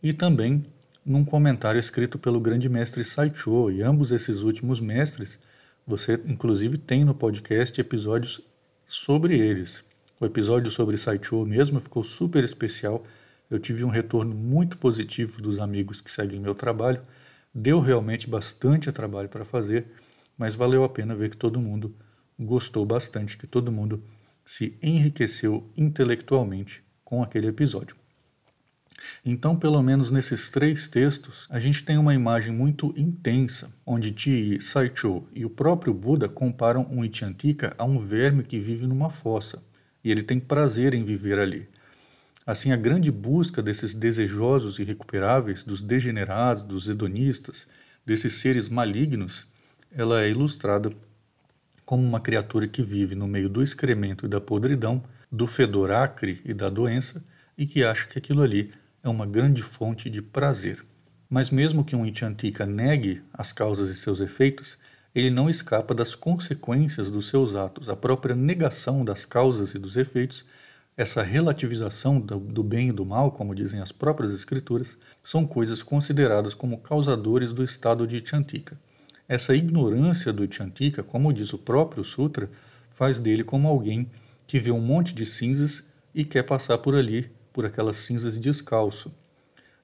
e 0.00 0.12
também 0.12 0.64
num 1.04 1.24
comentário 1.24 1.78
escrito 1.78 2.18
pelo 2.18 2.40
grande 2.40 2.68
mestre 2.68 3.04
Saicho, 3.04 3.70
e 3.70 3.82
ambos 3.82 4.10
esses 4.10 4.40
últimos 4.40 4.80
mestres, 4.80 5.38
você 5.86 6.20
inclusive 6.24 6.78
tem 6.78 7.04
no 7.04 7.14
podcast 7.14 7.78
episódios 7.78 8.40
sobre 8.86 9.38
eles. 9.38 9.84
O 10.20 10.24
episódio 10.24 10.70
sobre 10.70 10.96
Saicho 10.96 11.44
mesmo 11.44 11.78
ficou 11.78 12.02
super 12.02 12.42
especial, 12.42 13.02
eu 13.50 13.58
tive 13.58 13.84
um 13.84 13.90
retorno 13.90 14.34
muito 14.34 14.78
positivo 14.78 15.42
dos 15.42 15.58
amigos 15.58 16.00
que 16.00 16.10
seguem 16.10 16.40
meu 16.40 16.54
trabalho, 16.54 17.02
deu 17.54 17.80
realmente 17.80 18.28
bastante 18.28 18.90
trabalho 18.90 19.28
para 19.28 19.44
fazer, 19.44 19.86
mas 20.38 20.56
valeu 20.56 20.84
a 20.84 20.88
pena 20.88 21.14
ver 21.14 21.30
que 21.30 21.36
todo 21.36 21.60
mundo 21.60 21.94
gostou 22.38 22.86
bastante, 22.86 23.36
que 23.36 23.46
todo 23.46 23.70
mundo 23.70 24.02
se 24.44 24.76
enriqueceu 24.82 25.70
intelectualmente 25.76 26.82
com 27.04 27.22
aquele 27.22 27.48
episódio. 27.48 28.03
Então, 29.24 29.56
pelo 29.56 29.82
menos 29.82 30.10
nesses 30.10 30.50
três 30.50 30.88
textos, 30.88 31.46
a 31.50 31.58
gente 31.58 31.84
tem 31.84 31.98
uma 31.98 32.14
imagem 32.14 32.52
muito 32.52 32.92
intensa, 32.96 33.70
onde 33.84 34.10
Ti, 34.10 34.58
Saicho 34.60 35.24
e 35.34 35.44
o 35.44 35.50
próprio 35.50 35.92
Buda 35.92 36.28
comparam 36.28 36.86
um 36.90 37.04
Ichantika 37.04 37.74
a 37.78 37.84
um 37.84 37.98
verme 37.98 38.42
que 38.42 38.58
vive 38.58 38.86
numa 38.86 39.10
fossa, 39.10 39.62
e 40.02 40.10
ele 40.10 40.22
tem 40.22 40.38
prazer 40.38 40.94
em 40.94 41.04
viver 41.04 41.38
ali. 41.38 41.68
Assim, 42.46 42.72
a 42.72 42.76
grande 42.76 43.10
busca 43.10 43.62
desses 43.62 43.94
desejosos 43.94 44.78
irrecuperáveis, 44.78 45.64
dos 45.64 45.80
degenerados, 45.80 46.62
dos 46.62 46.88
hedonistas, 46.88 47.66
desses 48.04 48.34
seres 48.34 48.68
malignos, 48.68 49.46
ela 49.90 50.22
é 50.22 50.30
ilustrada 50.30 50.90
como 51.86 52.02
uma 52.02 52.20
criatura 52.20 52.66
que 52.66 52.82
vive 52.82 53.14
no 53.14 53.26
meio 53.26 53.48
do 53.48 53.62
excremento 53.62 54.26
e 54.26 54.28
da 54.28 54.40
podridão, 54.40 55.02
do 55.30 55.46
fedor 55.46 55.90
acre 55.90 56.40
e 56.44 56.52
da 56.52 56.68
doença, 56.68 57.24
e 57.56 57.66
que 57.66 57.84
acha 57.84 58.06
que 58.06 58.18
aquilo 58.18 58.42
ali 58.42 58.70
é 59.04 59.08
uma 59.08 59.26
grande 59.26 59.62
fonte 59.62 60.08
de 60.08 60.22
prazer. 60.22 60.82
Mas 61.28 61.50
mesmo 61.50 61.84
que 61.84 61.94
um 61.94 62.06
Ichantika 62.06 62.64
negue 62.64 63.22
as 63.34 63.52
causas 63.52 63.90
e 63.90 63.94
seus 63.94 64.20
efeitos, 64.20 64.78
ele 65.14 65.30
não 65.30 65.48
escapa 65.50 65.94
das 65.94 66.14
consequências 66.14 67.10
dos 67.10 67.28
seus 67.28 67.54
atos. 67.54 67.90
A 67.90 67.94
própria 67.94 68.34
negação 68.34 69.04
das 69.04 69.26
causas 69.26 69.74
e 69.74 69.78
dos 69.78 69.98
efeitos, 69.98 70.44
essa 70.96 71.22
relativização 71.22 72.18
do, 72.18 72.62
bem 72.62 72.88
e 72.88 72.92
do 72.92 73.04
mal, 73.04 73.30
como 73.30 73.54
dizem 73.54 73.80
as 73.80 73.92
próprias 73.92 74.32
escrituras, 74.32 74.96
são 75.22 75.46
coisas 75.46 75.82
consideradas 75.82 76.54
como 76.54 76.78
causadores 76.78 77.52
do 77.52 77.62
estado 77.62 78.06
de 78.06 78.16
Ichantika. 78.16 78.78
Essa 79.28 79.54
ignorância 79.54 80.32
do 80.32 80.50
Chantika, 80.52 81.02
como 81.02 81.32
diz 81.32 81.52
o 81.52 81.58
próprio 81.58 82.02
Sutra, 82.02 82.50
faz 82.88 83.18
dele 83.18 83.44
como 83.44 83.68
alguém 83.68 84.10
que 84.46 84.58
vê 84.58 84.70
um 84.70 84.80
monte 84.80 85.14
de 85.14 85.26
cinzas 85.26 85.84
e 86.14 86.24
quer 86.24 86.44
passar 86.44 86.78
por 86.78 86.94
ali, 86.94 87.30
por 87.54 87.64
aquelas 87.64 87.96
cinzas 87.96 88.38
descalço, 88.38 89.12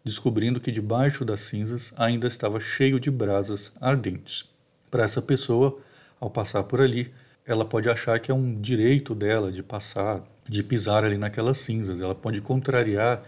descobrindo 0.04 0.60
que 0.60 0.72
debaixo 0.72 1.24
das 1.24 1.40
cinzas 1.40 1.94
ainda 1.96 2.26
estava 2.26 2.58
cheio 2.58 2.98
de 2.98 3.12
brasas 3.12 3.72
ardentes. 3.80 4.44
Para 4.90 5.04
essa 5.04 5.22
pessoa, 5.22 5.78
ao 6.18 6.28
passar 6.28 6.64
por 6.64 6.80
ali, 6.80 7.12
ela 7.46 7.64
pode 7.64 7.88
achar 7.88 8.18
que 8.18 8.30
é 8.30 8.34
um 8.34 8.60
direito 8.60 9.14
dela 9.14 9.52
de 9.52 9.62
passar, 9.62 10.20
de 10.48 10.64
pisar 10.64 11.04
ali 11.04 11.16
naquelas 11.16 11.58
cinzas. 11.58 12.00
Ela 12.00 12.14
pode 12.14 12.40
contrariar 12.40 13.22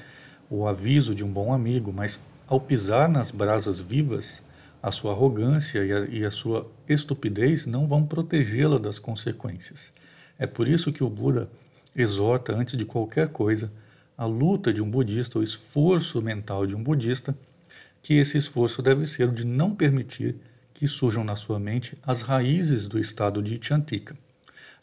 o 0.50 0.66
aviso 0.66 1.14
de 1.14 1.24
um 1.24 1.32
bom 1.32 1.52
amigo, 1.52 1.92
mas 1.92 2.20
ao 2.48 2.60
pisar 2.60 3.08
nas 3.08 3.30
brasas 3.30 3.80
vivas, 3.80 4.42
a 4.82 4.90
sua 4.90 5.12
arrogância 5.12 5.84
e 5.84 5.92
a, 5.92 6.00
e 6.06 6.24
a 6.24 6.30
sua 6.32 6.68
estupidez 6.88 7.64
não 7.64 7.86
vão 7.86 8.04
protegê-la 8.04 8.78
das 8.78 8.98
consequências. 8.98 9.92
É 10.36 10.48
por 10.48 10.66
isso 10.66 10.92
que 10.92 11.04
o 11.04 11.08
Buda 11.08 11.48
exorta, 11.94 12.52
antes 12.52 12.76
de 12.76 12.84
qualquer 12.84 13.28
coisa, 13.28 13.70
a 14.16 14.24
luta 14.24 14.72
de 14.72 14.82
um 14.82 14.90
budista, 14.90 15.38
o 15.38 15.42
esforço 15.42 16.20
mental 16.20 16.66
de 16.66 16.74
um 16.74 16.82
budista, 16.82 17.36
que 18.02 18.14
esse 18.14 18.36
esforço 18.36 18.82
deve 18.82 19.06
ser 19.06 19.28
o 19.28 19.32
de 19.32 19.44
não 19.44 19.74
permitir 19.74 20.36
que 20.74 20.88
surjam 20.88 21.22
na 21.22 21.36
sua 21.36 21.58
mente 21.58 21.96
as 22.02 22.22
raízes 22.22 22.86
do 22.86 22.98
estado 22.98 23.42
de 23.42 23.58
Chantika. 23.60 24.16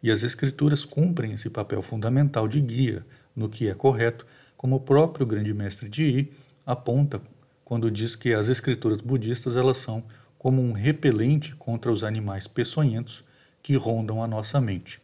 E 0.02 0.10
as 0.10 0.24
escrituras 0.24 0.86
cumprem 0.86 1.34
esse 1.34 1.50
papel 1.50 1.82
fundamental 1.82 2.48
de 2.48 2.62
guia 2.62 3.06
no 3.36 3.50
que 3.50 3.68
é 3.68 3.74
correto, 3.74 4.26
como 4.56 4.78
o 4.78 4.80
próprio 4.80 5.26
grande 5.26 5.54
mestre 5.54 5.90
Yi 5.94 6.32
aponta 6.66 7.22
quando 7.66 7.92
diz 7.92 8.16
que 8.16 8.34
as 8.34 8.48
escrituras 8.48 9.02
budistas 9.02 9.56
elas 9.56 9.78
são 9.78 10.04
como 10.38 10.62
um 10.62 10.72
repelente 10.72 11.56
contra 11.56 11.92
os 11.92 12.04
animais 12.04 12.48
peçonhentos 12.48 13.24
que 13.62 13.76
rondam 13.76 14.24
a 14.24 14.28
nossa 14.28 14.60
mente. 14.62 15.02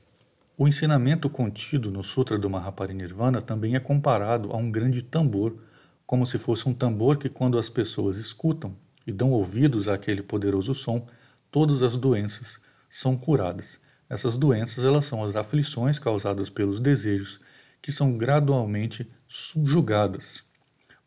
O 0.58 0.68
ensinamento 0.68 1.30
contido 1.30 1.92
no 1.92 2.02
Sutra 2.04 2.38
do 2.38 2.50
Mahaparinirvana 2.50 3.42
também 3.42 3.76
é 3.76 3.80
comparado 3.80 4.52
a 4.52 4.58
um 4.58 4.72
grande 4.72 5.02
tambor, 5.02 5.58
como 6.06 6.26
se 6.26 6.38
fosse 6.38 6.68
um 6.68 6.74
tambor 6.74 7.18
que, 7.18 7.30
quando 7.30 7.58
as 7.58 7.70
pessoas 7.70 8.18
escutam 8.18 8.76
e 9.06 9.12
dão 9.12 9.32
ouvidos 9.32 9.88
àquele 9.88 10.24
poderoso 10.24 10.74
som, 10.74 11.06
todas 11.52 11.84
as 11.84 11.98
doenças 11.98 12.60
são 12.90 13.18
curadas. 13.18 13.80
Essas 14.10 14.38
doenças 14.38 14.86
elas 14.86 15.06
são 15.06 15.24
as 15.24 15.36
aflições 15.36 16.00
causadas 16.00 16.50
pelos 16.50 16.80
desejos, 16.80 17.40
que 17.82 17.92
são 17.92 18.18
gradualmente 18.18 19.08
subjugadas 19.28 20.44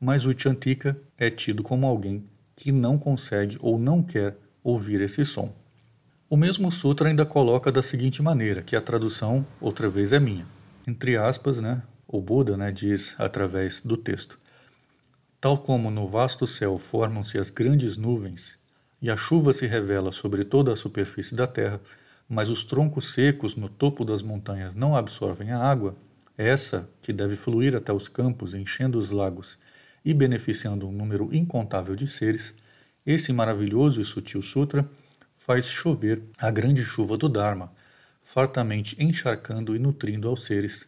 mas 0.00 0.25
o 0.25 0.38
Chantika 0.38 1.00
é 1.17 1.28
tido 1.28 1.62
como 1.62 1.87
alguém 1.87 2.25
que 2.55 2.71
não 2.71 2.97
consegue 2.97 3.59
ou 3.61 3.78
não 3.78 4.02
quer 4.02 4.37
ouvir 4.62 5.00
esse 5.00 5.25
som. 5.25 5.52
O 6.30 6.37
mesmo 6.37 6.70
sutra 6.70 7.08
ainda 7.08 7.25
coloca 7.25 7.73
da 7.73 7.82
seguinte 7.82 8.20
maneira, 8.20 8.61
que 8.61 8.76
a 8.76 8.82
tradução 8.82 9.47
outra 9.58 9.88
vez 9.88 10.12
é 10.12 10.20
minha. 10.20 10.47
Entre 10.87 11.16
aspas, 11.16 11.58
né, 11.58 11.82
o 12.06 12.20
Buda 12.20 12.54
né, 12.54 12.70
diz 12.70 13.14
através 13.18 13.80
do 13.80 13.97
texto: 13.97 14.38
Tal 15.40 15.56
como 15.56 15.90
no 15.90 16.06
vasto 16.06 16.47
céu 16.47 16.76
formam-se 16.76 17.38
as 17.38 17.49
grandes 17.49 17.97
nuvens 17.97 18.58
e 19.00 19.08
a 19.11 19.16
chuva 19.16 19.54
se 19.54 19.66
revela 19.66 20.12
sobre 20.12 20.44
toda 20.44 20.70
a 20.70 20.76
superfície 20.76 21.35
da 21.35 21.47
terra, 21.47 21.80
mas 22.28 22.50
os 22.50 22.62
troncos 22.62 23.14
secos 23.14 23.56
no 23.56 23.70
topo 23.70 24.04
das 24.04 24.20
montanhas 24.20 24.75
não 24.75 24.94
absorvem 24.94 25.50
a 25.50 25.58
água, 25.58 25.97
essa 26.37 26.87
que 27.00 27.11
deve 27.11 27.37
fluir 27.37 27.75
até 27.75 27.90
os 27.90 28.06
campos, 28.06 28.52
enchendo 28.52 28.99
os 28.99 29.11
lagos 29.11 29.58
e 30.04 30.12
beneficiando 30.12 30.87
um 30.87 30.92
número 30.92 31.35
incontável 31.35 31.97
de 31.97 32.06
seres, 32.06 32.54
esse 33.06 33.32
maravilhoso 33.32 33.99
e 33.99 34.04
sutil 34.04 34.42
sutra 34.42 34.87
faz 35.38 35.66
chover 35.66 36.21
a 36.37 36.50
grande 36.50 36.85
chuva 36.85 37.16
do 37.16 37.28
Dharma, 37.28 37.71
fartamente 38.21 38.97
encharcando 38.99 39.75
e 39.75 39.78
nutrindo 39.78 40.28
aos 40.28 40.45
seres, 40.45 40.87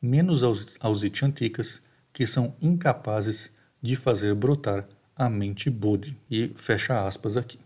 menos 0.00 0.42
aos, 0.42 0.76
aos 0.80 1.04
Ichantikas, 1.04 1.82
que 2.12 2.26
são 2.26 2.56
incapazes 2.62 3.52
de 3.80 3.94
fazer 3.94 4.34
brotar 4.34 4.88
a 5.14 5.28
mente 5.28 5.68
Bodhi. 5.68 6.16
E 6.30 6.50
fecha 6.56 7.06
aspas 7.06 7.36
aqui. 7.36 7.60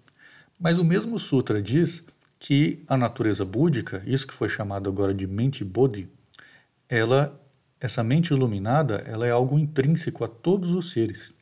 Mas 0.59 0.77
o 0.77 0.85
mesmo 0.85 1.19
sutra 1.21 1.63
diz 1.63 2.03
que 2.39 2.83
a 2.89 2.97
natureza 2.97 3.45
búdica, 3.45 4.03
isso 4.05 4.27
que 4.27 4.35
foi 4.35 4.49
chamado 4.49 4.91
agora 4.91 5.15
de 5.15 5.27
mente 5.27 5.65
bodhi, 5.65 6.09
ela, 6.89 7.41
essa 7.81 8.03
mente 8.03 8.33
iluminada, 8.35 8.97
ela 9.07 9.27
é 9.27 9.31
algo 9.31 9.59
intrínseco 9.59 10.25
a 10.25 10.29
todos 10.29 10.73
os 10.73 10.91
seres. 10.91 11.33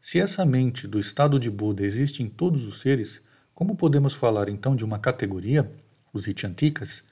Se 0.00 0.20
essa 0.20 0.46
mente 0.46 0.86
do 0.86 0.98
estado 0.98 1.38
de 1.38 1.50
Buda 1.50 1.84
existe 1.84 2.22
em 2.22 2.28
todos 2.28 2.64
os 2.64 2.80
seres, 2.80 3.20
como 3.62 3.76
podemos 3.76 4.12
falar 4.12 4.48
então 4.48 4.74
de 4.74 4.84
uma 4.84 4.98
categoria, 4.98 5.70
os 6.12 6.26
Ichantikas, 6.26 7.04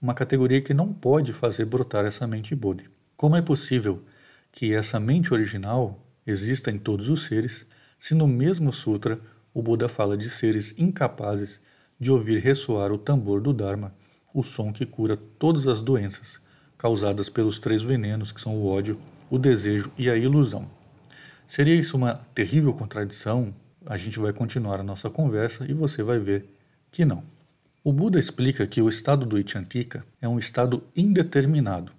uma 0.00 0.12
categoria 0.12 0.60
que 0.60 0.74
não 0.74 0.92
pode 0.92 1.32
fazer 1.32 1.64
brotar 1.64 2.04
essa 2.04 2.26
mente 2.26 2.56
Bodhi? 2.56 2.90
Como 3.16 3.36
é 3.36 3.40
possível 3.40 4.02
que 4.50 4.74
essa 4.74 4.98
mente 4.98 5.32
original 5.32 6.04
exista 6.26 6.72
em 6.72 6.76
todos 6.76 7.08
os 7.08 7.26
seres, 7.26 7.64
se 7.96 8.16
no 8.16 8.26
mesmo 8.26 8.72
sutra 8.72 9.16
o 9.54 9.62
Buda 9.62 9.88
fala 9.88 10.16
de 10.16 10.28
seres 10.28 10.74
incapazes 10.76 11.60
de 12.00 12.10
ouvir 12.10 12.40
ressoar 12.40 12.90
o 12.90 12.98
tambor 12.98 13.40
do 13.40 13.52
Dharma, 13.52 13.94
o 14.34 14.42
som 14.42 14.72
que 14.72 14.84
cura 14.84 15.16
todas 15.16 15.68
as 15.68 15.80
doenças 15.80 16.40
causadas 16.76 17.28
pelos 17.28 17.60
três 17.60 17.80
venenos 17.80 18.32
que 18.32 18.40
são 18.40 18.56
o 18.56 18.66
ódio, 18.66 18.98
o 19.30 19.38
desejo 19.38 19.88
e 19.96 20.10
a 20.10 20.16
ilusão. 20.16 20.68
Seria 21.46 21.76
isso 21.76 21.96
uma 21.96 22.14
terrível 22.34 22.72
contradição? 22.72 23.54
A 23.84 23.96
gente 23.96 24.18
vai 24.18 24.32
continuar 24.32 24.78
a 24.78 24.84
nossa 24.84 25.10
conversa 25.10 25.66
e 25.68 25.72
você 25.72 26.02
vai 26.02 26.18
ver 26.18 26.48
que 26.90 27.04
não. 27.04 27.24
O 27.82 27.92
Buda 27.92 28.18
explica 28.18 28.66
que 28.66 28.80
o 28.80 28.88
estado 28.88 29.26
do 29.26 29.38
Ichantika 29.38 30.04
é 30.20 30.28
um 30.28 30.38
estado 30.38 30.84
indeterminado. 30.96 31.92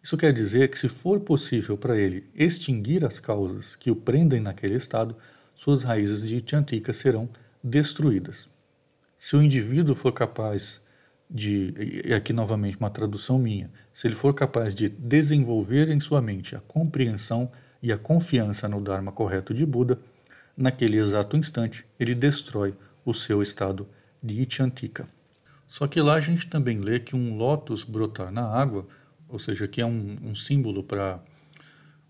Isso 0.00 0.16
quer 0.16 0.32
dizer 0.32 0.68
que, 0.70 0.78
se 0.78 0.88
for 0.88 1.18
possível 1.18 1.76
para 1.76 1.98
ele 1.98 2.24
extinguir 2.34 3.04
as 3.04 3.18
causas 3.18 3.74
que 3.74 3.90
o 3.90 3.96
prendem 3.96 4.40
naquele 4.40 4.74
estado, 4.74 5.16
suas 5.56 5.82
raízes 5.82 6.22
de 6.22 6.36
Ichantika 6.36 6.92
serão 6.92 7.28
destruídas. 7.64 8.48
Se 9.16 9.34
o 9.34 9.42
indivíduo 9.42 9.96
for 9.96 10.12
capaz 10.12 10.80
de, 11.28 12.02
e 12.04 12.14
aqui 12.14 12.32
novamente 12.32 12.78
uma 12.78 12.90
tradução 12.90 13.40
minha, 13.40 13.68
se 13.92 14.06
ele 14.06 14.14
for 14.14 14.32
capaz 14.32 14.72
de 14.72 14.88
desenvolver 14.88 15.90
em 15.90 15.98
sua 15.98 16.22
mente 16.22 16.54
a 16.54 16.60
compreensão 16.60 17.50
e 17.82 17.92
a 17.92 17.98
confiança 17.98 18.68
no 18.68 18.80
Dharma 18.80 19.10
correto 19.10 19.52
de 19.52 19.66
Buda, 19.66 19.98
naquele 20.58 20.98
exato 20.98 21.36
instante 21.36 21.86
ele 22.00 22.14
destrói 22.14 22.74
o 23.04 23.14
seu 23.14 23.40
estado 23.40 23.88
de 24.20 24.42
Ichantika. 24.42 25.08
Só 25.68 25.86
que 25.86 26.00
lá 26.00 26.14
a 26.14 26.20
gente 26.20 26.48
também 26.48 26.80
lê 26.80 26.98
que 26.98 27.14
um 27.14 27.36
lótus 27.36 27.84
brotar 27.84 28.32
na 28.32 28.42
água, 28.42 28.86
ou 29.28 29.38
seja, 29.38 29.68
que 29.68 29.80
é 29.80 29.86
um, 29.86 30.16
um 30.22 30.34
símbolo 30.34 30.82
para 30.82 31.20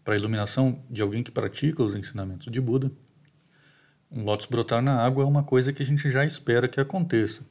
a 0.07 0.17
iluminação 0.17 0.83
de 0.89 1.03
alguém 1.03 1.23
que 1.23 1.31
pratica 1.31 1.83
os 1.83 1.95
ensinamentos 1.95 2.51
de 2.51 2.61
Buda, 2.61 2.91
um 4.11 4.25
lótus 4.25 4.47
brotar 4.47 4.81
na 4.81 5.05
água 5.05 5.23
é 5.23 5.27
uma 5.27 5.43
coisa 5.43 5.71
que 5.71 5.83
a 5.83 5.87
gente 5.87 6.11
já 6.11 6.25
espera 6.25 6.67
que 6.67 6.81
aconteça. 6.81 7.43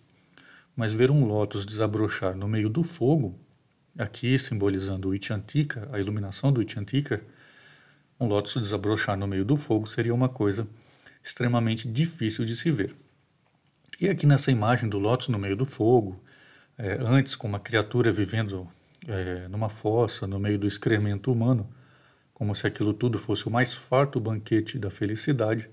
Mas 0.76 0.94
ver 0.94 1.12
um 1.12 1.24
lótus 1.24 1.66
desabrochar 1.66 2.36
no 2.36 2.48
meio 2.48 2.70
do 2.70 2.82
fogo, 2.84 3.40
aqui 3.96 4.40
simbolizando 4.40 5.10
o 5.10 5.16
Ichantika, 5.16 5.88
a 5.92 6.00
iluminação 6.00 6.52
do 6.52 6.62
Ichantika, 6.62 7.22
um 8.20 8.26
lótus 8.26 8.56
desabrochar 8.56 9.16
no 9.16 9.28
meio 9.28 9.46
do 9.46 9.56
fogo 9.56 9.86
seria 9.86 10.14
uma 10.14 10.28
coisa 10.28 10.68
extremamente 11.28 11.88
difícil 11.88 12.46
de 12.46 12.56
se 12.56 12.72
ver. 12.72 12.96
E 14.00 14.08
aqui 14.08 14.26
nessa 14.26 14.50
imagem 14.50 14.88
do 14.88 14.98
lótus 14.98 15.28
no 15.28 15.38
meio 15.38 15.56
do 15.56 15.66
fogo, 15.66 16.22
é, 16.78 16.98
antes 17.02 17.36
com 17.36 17.48
uma 17.48 17.60
criatura 17.60 18.14
vivendo 18.14 18.68
é, 19.06 19.48
numa 19.50 19.68
fossa 19.68 20.26
no 20.26 20.40
meio 20.40 20.58
do 20.58 20.66
excremento 20.66 21.32
humano, 21.32 21.70
como 22.34 22.56
se 22.56 22.66
aquilo 22.66 22.94
tudo 22.94 23.20
fosse 23.20 23.46
o 23.46 23.52
mais 23.52 23.74
farto 23.74 24.20
banquete 24.20 24.80
da 24.80 24.90
felicidade, 24.90 25.70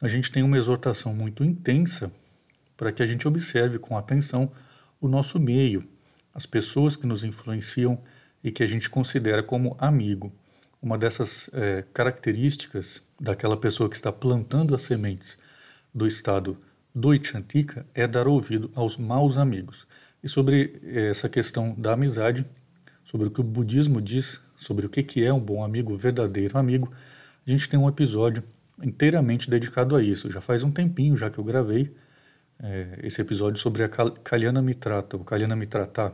a 0.00 0.06
gente 0.06 0.30
tem 0.30 0.44
uma 0.44 0.56
exortação 0.56 1.12
muito 1.12 1.42
intensa 1.42 2.12
para 2.76 2.92
que 2.92 3.02
a 3.02 3.06
gente 3.06 3.26
observe 3.26 3.78
com 3.78 3.98
atenção 3.98 4.52
o 5.00 5.08
nosso 5.08 5.40
meio, 5.40 5.82
as 6.32 6.46
pessoas 6.46 6.94
que 6.94 7.06
nos 7.06 7.24
influenciam 7.24 8.00
e 8.44 8.52
que 8.52 8.62
a 8.62 8.66
gente 8.66 8.88
considera 8.88 9.42
como 9.42 9.76
amigo. 9.80 10.32
Uma 10.80 10.96
dessas 10.96 11.50
é, 11.52 11.84
características 11.92 13.02
daquela 13.20 13.56
pessoa 13.56 13.88
que 13.88 13.96
está 13.96 14.12
plantando 14.12 14.74
as 14.74 14.82
sementes 14.82 15.36
do 15.92 16.06
estado 16.06 16.56
do 16.94 17.12
Ichantika 17.12 17.84
é 17.94 18.06
dar 18.06 18.28
ouvido 18.28 18.70
aos 18.74 18.96
maus 18.96 19.38
amigos. 19.38 19.86
E 20.22 20.28
sobre 20.28 20.80
é, 20.84 21.10
essa 21.10 21.28
questão 21.28 21.74
da 21.76 21.92
amizade, 21.92 22.44
sobre 23.04 23.28
o 23.28 23.30
que 23.30 23.40
o 23.40 23.44
budismo 23.44 24.00
diz, 24.00 24.40
sobre 24.56 24.86
o 24.86 24.88
que 24.88 25.24
é 25.24 25.32
um 25.32 25.40
bom 25.40 25.64
amigo, 25.64 25.96
verdadeiro 25.96 26.56
amigo, 26.58 26.92
a 27.46 27.50
gente 27.50 27.68
tem 27.68 27.78
um 27.78 27.88
episódio 27.88 28.42
inteiramente 28.82 29.50
dedicado 29.50 29.96
a 29.96 30.02
isso. 30.02 30.30
Já 30.30 30.40
faz 30.40 30.62
um 30.62 30.70
tempinho 30.70 31.16
já 31.16 31.30
que 31.30 31.38
eu 31.38 31.44
gravei 31.44 31.92
é, 32.62 33.00
esse 33.02 33.20
episódio 33.20 33.60
sobre 33.60 33.84
a 33.84 33.88
Kalyana 33.88 34.60
Mitrata, 34.60 35.16
o 35.16 35.24
Kalyana 35.24 35.56
Mitrata, 35.56 36.12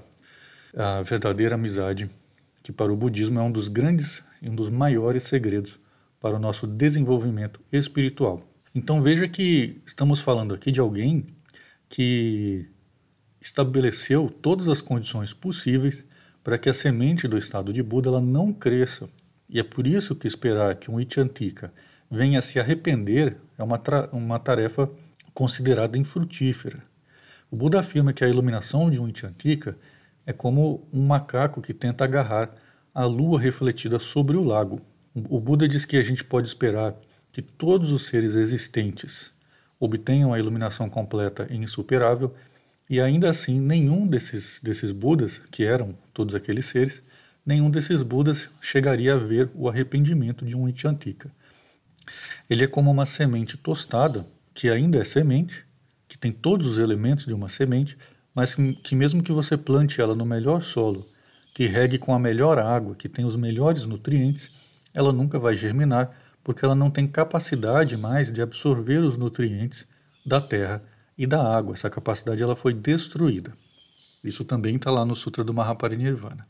a 0.77 1.03
verdadeira 1.03 1.55
amizade, 1.55 2.09
que 2.64 2.72
para 2.72 2.90
o 2.90 2.96
budismo 2.96 3.38
é 3.38 3.42
um 3.42 3.53
dos 3.53 3.68
grandes 3.68 4.24
e 4.40 4.48
um 4.48 4.55
dos 4.57 4.70
maiores 4.70 5.24
segredos 5.24 5.79
para 6.18 6.35
o 6.35 6.38
nosso 6.38 6.66
desenvolvimento 6.66 7.61
espiritual. 7.70 8.40
Então 8.74 9.03
veja 9.03 9.29
que 9.29 9.83
estamos 9.85 10.22
falando 10.22 10.55
aqui 10.55 10.72
de 10.72 10.81
alguém 10.81 11.27
que 11.90 12.66
estabeleceu 13.38 14.31
todas 14.31 14.66
as 14.66 14.81
condições 14.81 15.35
possíveis 15.35 16.07
para 16.42 16.57
que 16.57 16.70
a 16.70 16.74
semente 16.74 17.29
do 17.29 17.37
estado 17.37 17.70
de 17.70 17.83
Buda 17.83 18.09
ela 18.09 18.20
não 18.20 18.50
cresça. 18.50 19.07
E 19.46 19.61
é 19.61 19.62
por 19.62 19.87
isso 19.87 20.16
que 20.16 20.27
esperar 20.27 20.77
que 20.77 20.90
um 20.90 20.98
Ichantika 20.98 21.70
venha 22.11 22.40
se 22.40 22.59
arrepender 22.59 23.37
é 23.59 23.62
uma, 23.62 23.79
uma 24.11 24.38
tarefa 24.38 24.90
considerada 25.35 25.98
infrutífera. 25.98 26.83
O 27.50 27.57
Buda 27.57 27.81
afirma 27.81 28.14
que 28.14 28.24
a 28.24 28.29
iluminação 28.29 28.90
de 28.90 28.98
um 28.98 29.07
Ichantika 29.07 29.77
é 30.26 30.32
como 30.32 30.87
um 30.92 31.06
macaco 31.06 31.60
que 31.60 31.74
tenta 31.74 32.04
agarrar 32.04 32.50
a 32.94 33.04
lua 33.04 33.40
refletida 33.40 33.98
sobre 33.98 34.37
o 34.37 34.44
lago. 34.44 34.80
O 35.14 35.40
Buda 35.40 35.68
diz 35.68 35.84
que 35.84 35.96
a 35.96 36.02
gente 36.02 36.24
pode 36.24 36.48
esperar 36.48 36.94
que 37.30 37.42
todos 37.42 37.90
os 37.90 38.06
seres 38.06 38.34
existentes 38.34 39.32
obtenham 39.78 40.32
a 40.32 40.38
iluminação 40.38 40.88
completa 40.88 41.46
e 41.50 41.56
insuperável, 41.56 42.34
e 42.88 43.00
ainda 43.00 43.30
assim 43.30 43.60
nenhum 43.60 44.06
desses, 44.06 44.60
desses 44.62 44.92
Budas, 44.92 45.40
que 45.50 45.64
eram 45.64 45.96
todos 46.12 46.34
aqueles 46.34 46.66
seres, 46.66 47.02
nenhum 47.44 47.70
desses 47.70 48.02
Budas 48.02 48.48
chegaria 48.60 49.14
a 49.14 49.18
ver 49.18 49.50
o 49.54 49.68
arrependimento 49.68 50.44
de 50.44 50.56
um 50.56 50.68
Ichantika. 50.68 51.30
Ele 52.48 52.64
é 52.64 52.66
como 52.66 52.90
uma 52.90 53.06
semente 53.06 53.56
tostada, 53.56 54.26
que 54.52 54.68
ainda 54.68 54.98
é 54.98 55.04
semente, 55.04 55.64
que 56.06 56.16
tem 56.16 56.30
todos 56.30 56.66
os 56.66 56.78
elementos 56.78 57.26
de 57.26 57.34
uma 57.34 57.48
semente, 57.48 57.96
mas 58.35 58.55
que, 58.55 58.94
mesmo 58.94 59.23
que 59.23 59.33
você 59.33 59.57
plante 59.57 60.01
ela 60.01 60.14
no 60.14 60.27
melhor 60.27 60.62
solo, 60.62 61.07
que 61.55 61.66
regue 61.66 61.99
com 61.99 62.12
a 62.12 62.18
melhor 62.18 62.59
água, 62.59 62.97
que 62.97 63.09
tem 63.09 63.25
os 63.25 63.37
melhores 63.37 63.85
nutrientes, 63.85 64.51
ela 64.92 65.12
nunca 65.12 65.38
vai 65.38 65.55
germinar, 65.55 66.11
porque 66.42 66.64
ela 66.64 66.75
não 66.75 66.90
tem 66.90 67.07
capacidade 67.07 67.97
mais 67.97 68.33
de 68.33 68.42
absorver 68.42 68.99
os 68.99 69.16
nutrientes 69.16 69.87
da 70.27 70.40
terra 70.40 70.83
e 71.16 71.27
da 71.27 71.57
água. 71.57 71.75
Essa 71.75 71.88
capacidade 71.88 72.42
ela 72.42 72.57
foi 72.57 72.75
destruída. 72.75 73.53
Isso 74.23 74.44
também 74.44 74.77
está 74.77 74.90
lá 74.90 75.05
no 75.05 75.14
Sutra 75.14 75.44
do 75.44 75.55
Mahaparinirvana. 75.55 76.47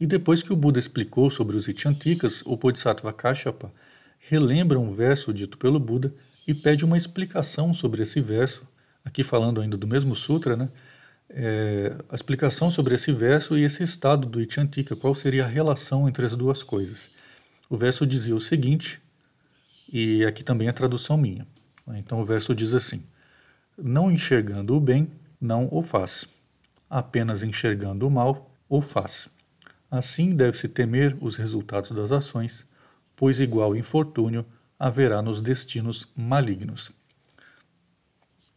E 0.00 0.06
depois 0.06 0.42
que 0.42 0.52
o 0.52 0.56
Buda 0.56 0.78
explicou 0.78 1.30
sobre 1.30 1.56
os 1.56 1.66
Ichantikas, 1.66 2.42
o 2.46 2.56
Bodhisattva 2.56 3.12
Kashyapa 3.12 3.72
relembra 4.20 4.78
um 4.78 4.92
verso 4.92 5.32
dito 5.32 5.58
pelo 5.58 5.78
Buda 5.78 6.14
e 6.46 6.54
pede 6.54 6.84
uma 6.84 6.96
explicação 6.96 7.74
sobre 7.74 8.02
esse 8.02 8.20
verso, 8.20 8.62
aqui 9.04 9.22
falando 9.22 9.60
ainda 9.60 9.76
do 9.76 9.86
mesmo 9.86 10.14
sutra, 10.14 10.56
né? 10.56 10.68
É, 11.30 11.94
a 12.08 12.14
explicação 12.14 12.70
sobre 12.70 12.94
esse 12.94 13.12
verso 13.12 13.56
e 13.56 13.62
esse 13.62 13.82
estado 13.82 14.26
do 14.26 14.40
Ichantika, 14.40 14.96
qual 14.96 15.14
seria 15.14 15.44
a 15.44 15.48
relação 15.48 16.08
entre 16.08 16.24
as 16.24 16.34
duas 16.34 16.62
coisas. 16.62 17.10
O 17.68 17.76
verso 17.76 18.06
dizia 18.06 18.34
o 18.34 18.40
seguinte, 18.40 19.00
e 19.92 20.24
aqui 20.24 20.42
também 20.42 20.68
é 20.68 20.72
tradução 20.72 21.18
minha. 21.18 21.46
Então 21.96 22.20
o 22.20 22.24
verso 22.24 22.54
diz 22.54 22.74
assim: 22.74 23.02
Não 23.76 24.10
enxergando 24.10 24.74
o 24.74 24.80
bem, 24.80 25.10
não 25.40 25.68
o 25.70 25.82
faz. 25.82 26.26
Apenas 26.88 27.42
enxergando 27.42 28.06
o 28.06 28.10
mal, 28.10 28.50
o 28.68 28.80
faz. 28.80 29.28
Assim 29.90 30.34
deve-se 30.34 30.68
temer 30.68 31.16
os 31.20 31.36
resultados 31.36 31.90
das 31.90 32.12
ações, 32.12 32.66
pois 33.16 33.40
igual 33.40 33.76
infortúnio 33.76 34.44
haverá 34.78 35.22
nos 35.22 35.40
destinos 35.40 36.06
malignos. 36.14 36.90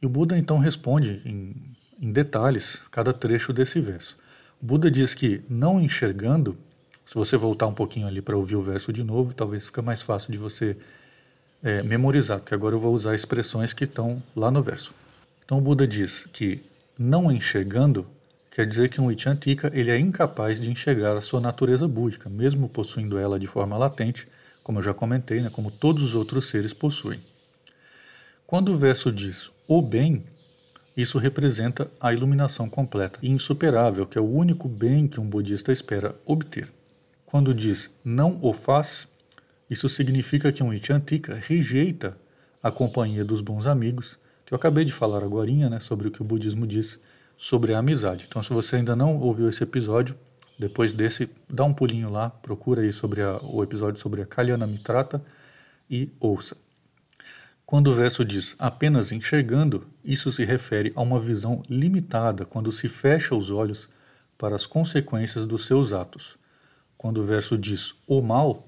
E 0.02 0.06
o 0.06 0.10
Buda 0.10 0.38
então 0.38 0.58
responde 0.58 1.22
em, 1.26 1.56
em 2.02 2.12
detalhes 2.12 2.82
cada 2.90 3.14
trecho 3.14 3.54
desse 3.54 3.80
verso. 3.80 4.18
Buda 4.60 4.90
diz 4.90 5.14
que 5.14 5.44
não 5.48 5.80
enxergando, 5.80 6.58
se 7.06 7.16
você 7.16 7.38
voltar 7.38 7.68
um 7.68 7.74
pouquinho 7.74 8.08
ali 8.08 8.22
para 8.22 8.36
ouvir 8.36 8.56
o 8.56 8.62
verso 8.62 8.92
de 8.92 9.04
novo, 9.04 9.34
talvez 9.34 9.68
fica 9.68 9.82
mais 9.82 10.02
fácil 10.02 10.32
de 10.32 10.38
você 10.38 10.76
é, 11.64 11.84
memorizar, 11.84 12.40
porque 12.40 12.56
agora 12.56 12.76
eu 12.76 12.80
vou 12.80 12.94
usar 12.94 13.14
expressões 13.14 13.72
que 13.72 13.84
estão 13.84 14.22
lá 14.36 14.50
no 14.50 14.64
verso. 14.64 14.94
Então 15.46 15.60
o 15.60 15.62
Buda 15.62 15.88
diz 15.88 16.28
que 16.34 16.64
não 16.98 17.32
enxergando 17.32 18.08
quer 18.50 18.66
dizer 18.66 18.90
que 18.90 19.00
um 19.00 19.10
Ichantika 19.10 19.72
ele 19.74 19.92
é 19.92 19.98
incapaz 19.98 20.60
de 20.60 20.70
enxergar 20.70 21.16
a 21.16 21.22
sua 21.22 21.40
natureza 21.40 21.88
búdica, 21.88 22.30
mesmo 22.30 22.68
possuindo 22.68 23.18
ela 23.18 23.40
de 23.40 23.48
forma 23.48 23.78
latente, 23.78 24.28
como 24.62 24.80
eu 24.80 24.84
já 24.84 24.94
comentei, 24.94 25.40
né, 25.40 25.50
como 25.50 25.72
todos 25.72 26.04
os 26.04 26.16
outros 26.16 26.46
seres 26.50 26.74
possuem. 26.74 27.20
Quando 28.46 28.74
o 28.74 28.78
verso 28.78 29.12
diz 29.12 29.50
o 29.68 29.82
bem, 29.82 30.24
isso 30.96 31.18
representa 31.18 31.90
a 32.00 32.14
iluminação 32.14 32.70
completa 32.70 33.20
e 33.22 33.30
insuperável, 33.30 34.06
que 34.06 34.18
é 34.18 34.22
o 34.22 34.30
único 34.30 34.68
bem 34.68 35.08
que 35.08 35.20
um 35.20 35.30
budista 35.30 35.72
espera 35.72 36.16
obter. 36.26 36.72
Quando 37.26 37.54
diz 37.54 37.90
não 38.04 38.38
o 38.42 38.52
faz, 38.52 39.08
isso 39.70 39.88
significa 39.88 40.52
que 40.52 40.62
um 40.62 40.74
Ichantika 40.74 41.34
rejeita 41.36 42.18
a 42.62 42.70
companhia 42.70 43.24
dos 43.24 43.40
bons 43.42 43.66
amigos, 43.66 44.20
que 44.46 44.54
eu 44.54 44.58
acabei 44.58 44.84
de 44.84 44.92
falar 44.92 45.24
agora 45.24 45.50
né, 45.52 45.80
sobre 45.80 46.10
o 46.10 46.12
que 46.12 46.22
o 46.22 46.26
budismo 46.26 46.68
diz 46.68 47.00
sobre 47.38 47.74
a 47.74 47.80
amizade. 47.80 48.26
Então, 48.28 48.44
se 48.44 48.52
você 48.52 48.76
ainda 48.76 48.96
não 48.96 49.18
ouviu 49.18 49.50
esse 49.50 49.64
episódio, 49.64 50.16
depois 50.60 50.94
desse, 50.94 51.30
dá 51.50 51.64
um 51.64 51.74
pulinho 51.74 52.12
lá, 52.12 52.30
procura 52.30 52.82
aí 52.82 52.94
sobre 52.94 53.22
a, 53.22 53.40
o 53.42 53.64
episódio 53.64 54.00
sobre 54.00 54.22
a 54.22 54.26
Kalyana 54.26 54.68
Mitrata 54.68 55.24
e 55.90 56.12
ouça. 56.20 56.56
Quando 57.72 57.88
o 57.88 57.96
verso 57.96 58.26
diz 58.26 58.54
apenas 58.60 59.14
enxergando, 59.14 59.88
isso 60.04 60.30
se 60.30 60.44
refere 60.44 60.92
a 60.94 61.02
uma 61.02 61.22
visão 61.22 61.64
limitada, 61.70 62.44
quando 62.44 62.70
se 62.70 62.90
fecha 62.90 63.34
os 63.34 63.50
olhos 63.50 63.88
para 64.38 64.54
as 64.54 64.66
consequências 64.66 65.46
dos 65.46 65.68
seus 65.68 65.94
atos. 65.94 66.38
Quando 66.98 67.22
o 67.22 67.26
verso 67.26 67.58
diz 67.58 67.96
o 68.06 68.22
mal, 68.22 68.68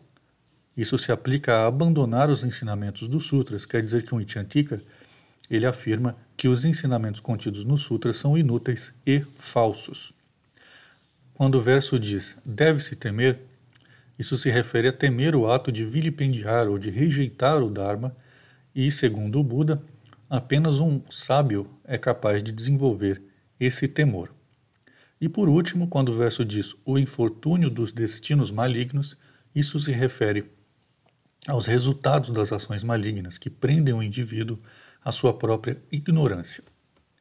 isso 0.78 0.98
se 0.98 1.12
aplica 1.12 1.54
a 1.54 1.68
abandonar 1.68 2.30
os 2.30 2.46
ensinamentos 2.46 3.10
dos 3.10 3.26
sutras, 3.26 3.66
quer 3.66 3.84
dizer 3.84 4.04
que 4.04 4.16
um 4.16 4.22
Ichantika 4.22 4.82
ele 5.50 5.66
afirma 5.66 6.16
que 6.38 6.48
os 6.48 6.64
ensinamentos 6.64 7.20
contidos 7.20 7.66
nos 7.66 7.82
sutras 7.82 8.16
são 8.16 8.38
inúteis 8.38 8.94
e 9.06 9.22
falsos. 9.36 10.14
Quando 11.34 11.56
o 11.56 11.62
verso 11.62 12.00
diz 12.00 12.38
deve-se 12.46 12.96
temer, 12.96 13.42
isso 14.18 14.38
se 14.38 14.50
refere 14.50 14.88
a 14.88 14.94
temer 14.94 15.36
o 15.36 15.52
ato 15.52 15.74
de 15.74 15.84
vilipendiar 15.84 16.70
ou 16.70 16.80
de 16.80 16.90
rejeitar 16.90 17.62
o 17.62 17.70
Dharma 17.70 18.16
e, 18.76 18.90
segundo 18.92 19.40
o 19.40 19.44
Buda, 19.44 19.82
apenas 20.30 20.80
um 20.80 21.02
sábio 21.10 21.70
é 21.84 21.98
capaz 21.98 22.42
de 22.44 22.52
desenvolver 22.52 23.22
esse 23.60 23.88
temor. 23.88 24.34
E 25.22 25.30
por 25.30 25.48
último, 25.48 25.88
quando 25.88 26.10
o 26.10 26.18
verso 26.18 26.44
diz 26.44 26.76
o 26.86 26.98
infortúnio 26.98 27.70
dos 27.70 27.92
destinos 27.92 28.52
malignos, 28.52 29.16
isso 29.56 29.80
se 29.80 29.92
refere 29.92 30.44
aos 31.48 31.66
resultados 31.66 32.30
das 32.30 32.52
ações 32.52 32.84
malignas 32.84 33.38
que 33.38 33.50
prendem 33.50 33.94
o 33.94 34.04
indivíduo 34.04 34.58
à 35.04 35.12
sua 35.12 35.34
própria 35.34 35.78
ignorância. 35.92 36.64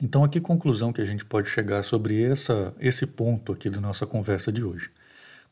Então, 0.01 0.25
a 0.25 0.29
que 0.29 0.41
conclusão 0.41 0.93
que 0.93 1.01
a 1.01 1.05
gente 1.05 1.25
pode 1.25 1.49
chegar 1.49 1.85
sobre 1.85 2.23
essa, 2.23 2.75
esse 2.81 3.07
ponto 3.07 3.53
aqui 3.53 3.71
da 3.71 3.81
nossa 3.81 4.05
conversa 4.05 4.51
de 4.51 4.65
hoje? 4.65 4.91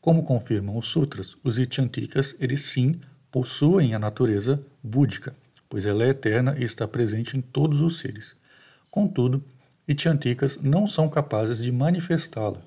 Como 0.01 0.23
confirmam 0.23 0.77
os 0.77 0.87
sutras, 0.87 1.37
os 1.43 1.57
Ichantikas, 1.57 2.35
eles 2.39 2.63
sim 2.63 2.99
possuem 3.31 3.93
a 3.93 3.99
natureza 3.99 4.61
búdica, 4.83 5.33
pois 5.71 5.85
ela 5.85 6.03
é 6.03 6.09
eterna 6.09 6.53
e 6.59 6.65
está 6.65 6.85
presente 6.85 7.37
em 7.37 7.41
todos 7.41 7.81
os 7.81 7.99
seres. 7.99 8.35
Contudo, 8.89 9.41
Itiantikas 9.87 10.57
não 10.57 10.85
são 10.85 11.07
capazes 11.07 11.59
de 11.59 11.71
manifestá-la. 11.71 12.59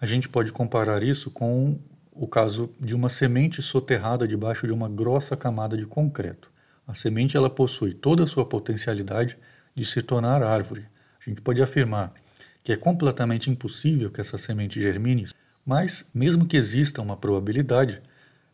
A 0.00 0.06
gente 0.06 0.28
pode 0.28 0.52
comparar 0.52 1.02
isso 1.02 1.28
com 1.28 1.76
o 2.12 2.24
caso 2.28 2.70
de 2.78 2.94
uma 2.94 3.08
semente 3.08 3.60
soterrada 3.60 4.28
debaixo 4.28 4.64
de 4.64 4.72
uma 4.72 4.88
grossa 4.88 5.36
camada 5.36 5.76
de 5.76 5.84
concreto. 5.86 6.52
A 6.86 6.94
semente 6.94 7.36
ela 7.36 7.50
possui 7.50 7.92
toda 7.92 8.22
a 8.22 8.28
sua 8.28 8.46
potencialidade 8.46 9.36
de 9.74 9.84
se 9.84 10.00
tornar 10.00 10.40
árvore. 10.40 10.86
A 11.20 11.28
gente 11.28 11.40
pode 11.40 11.60
afirmar 11.60 12.14
que 12.62 12.70
é 12.70 12.76
completamente 12.76 13.50
impossível 13.50 14.08
que 14.08 14.20
essa 14.20 14.38
semente 14.38 14.80
germine, 14.80 15.26
mas 15.66 16.04
mesmo 16.14 16.46
que 16.46 16.56
exista 16.56 17.02
uma 17.02 17.16
probabilidade, 17.16 18.00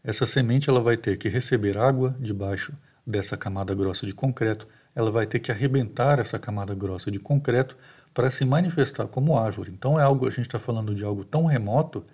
essa 0.02 0.24
semente 0.24 0.70
ela 0.70 0.80
vai 0.80 0.96
ter 0.96 1.18
que 1.18 1.28
receber 1.28 1.76
água 1.76 2.16
debaixo 2.18 2.72
dessa 3.08 3.38
camada 3.38 3.74
grossa 3.74 4.06
de 4.06 4.12
concreto, 4.12 4.66
ela 4.94 5.10
vai 5.10 5.26
ter 5.26 5.38
que 5.38 5.50
arrebentar 5.50 6.18
essa 6.18 6.38
camada 6.38 6.74
grossa 6.74 7.10
de 7.10 7.18
concreto 7.18 7.74
para 8.12 8.30
se 8.30 8.44
manifestar 8.44 9.06
como 9.06 9.38
árvore. 9.38 9.70
Então 9.72 9.98
é 9.98 10.02
algo, 10.02 10.26
a 10.26 10.30
gente 10.30 10.42
está 10.42 10.58
falando 10.58 10.94
de 10.94 11.02
algo 11.04 11.24
tão 11.24 11.46
remoto 11.46 12.04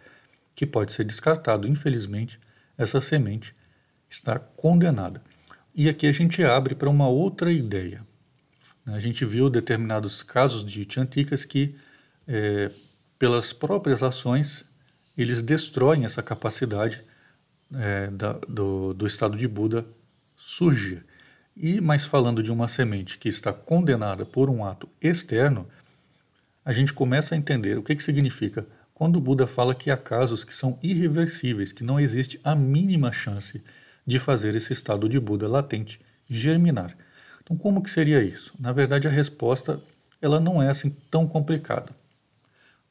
que 0.55 0.65
pode 0.65 0.93
ser 0.93 1.03
descartado. 1.03 1.67
Infelizmente, 1.67 2.39
essa 2.79 3.01
semente 3.01 3.57
está 4.09 4.39
condenada. 4.39 5.21
E 5.75 5.89
aqui 5.89 6.07
a 6.07 6.13
gente 6.13 6.45
abre 6.45 6.77
para 6.77 6.89
uma 6.89 7.09
outra 7.09 7.51
ideia. 7.51 8.07
A 8.87 9.01
gente 9.01 9.25
viu 9.25 9.51
determinados 9.51 10.23
casos 10.23 10.65
de 10.65 10.87
Chantikas 10.89 11.45
que, 11.45 11.75
é, 12.29 12.71
pelas 13.19 13.53
próprias 13.53 14.01
ações, 14.03 14.65
eles 15.19 15.43
destroem 15.43 16.05
essa 16.05 16.23
capacidade 16.23 17.03
é, 17.75 18.07
da, 18.09 18.35
do, 18.49 18.95
do 18.95 19.07
estado 19.07 19.37
de 19.37 19.49
Buda 19.49 19.85
surge. 20.35 21.03
E, 21.57 21.81
mas 21.81 22.05
falando 22.05 22.43
de 22.43 22.51
uma 22.51 22.69
semente 22.69 23.19
que 23.19 23.29
está 23.29 23.53
condenada 23.53 24.27
por 24.27 24.51
um 24.51 24.65
ato 24.65 24.89
externo, 25.01 25.67
a 26.65 26.73
gente 26.73 26.93
começa 26.93 27.35
a 27.35 27.39
entender 27.39 27.79
o 27.79 27.83
que, 27.83 27.95
que 27.95 28.03
significa 28.03 28.67
quando 28.95 29.17
o 29.17 29.21
Buda 29.21 29.47
fala 29.47 29.75
que 29.75 29.91
há 29.91 29.97
casos 29.97 30.45
que 30.45 30.55
são 30.55 30.79
irreversíveis, 30.83 31.73
que 31.73 31.85
não 31.85 31.99
existe 31.99 32.41
a 32.45 32.55
mínima 32.55 33.13
chance 33.13 33.61
de 34.07 34.19
fazer 34.19 34.55
esse 34.55 34.73
estado 34.73 35.09
de 35.09 35.19
Buda 35.19 35.49
latente 35.49 36.01
germinar. 36.29 36.97
Então, 37.43 37.57
como 37.57 37.83
que 37.83 37.91
seria 37.91 38.23
isso? 38.23 38.55
Na 38.59 38.73
verdade, 38.73 39.07
a 39.07 39.11
resposta 39.11 39.81
ela 40.23 40.41
não 40.41 40.63
é 40.63 40.69
assim 40.69 40.91
tão 41.11 41.27
complicada. 41.27 41.93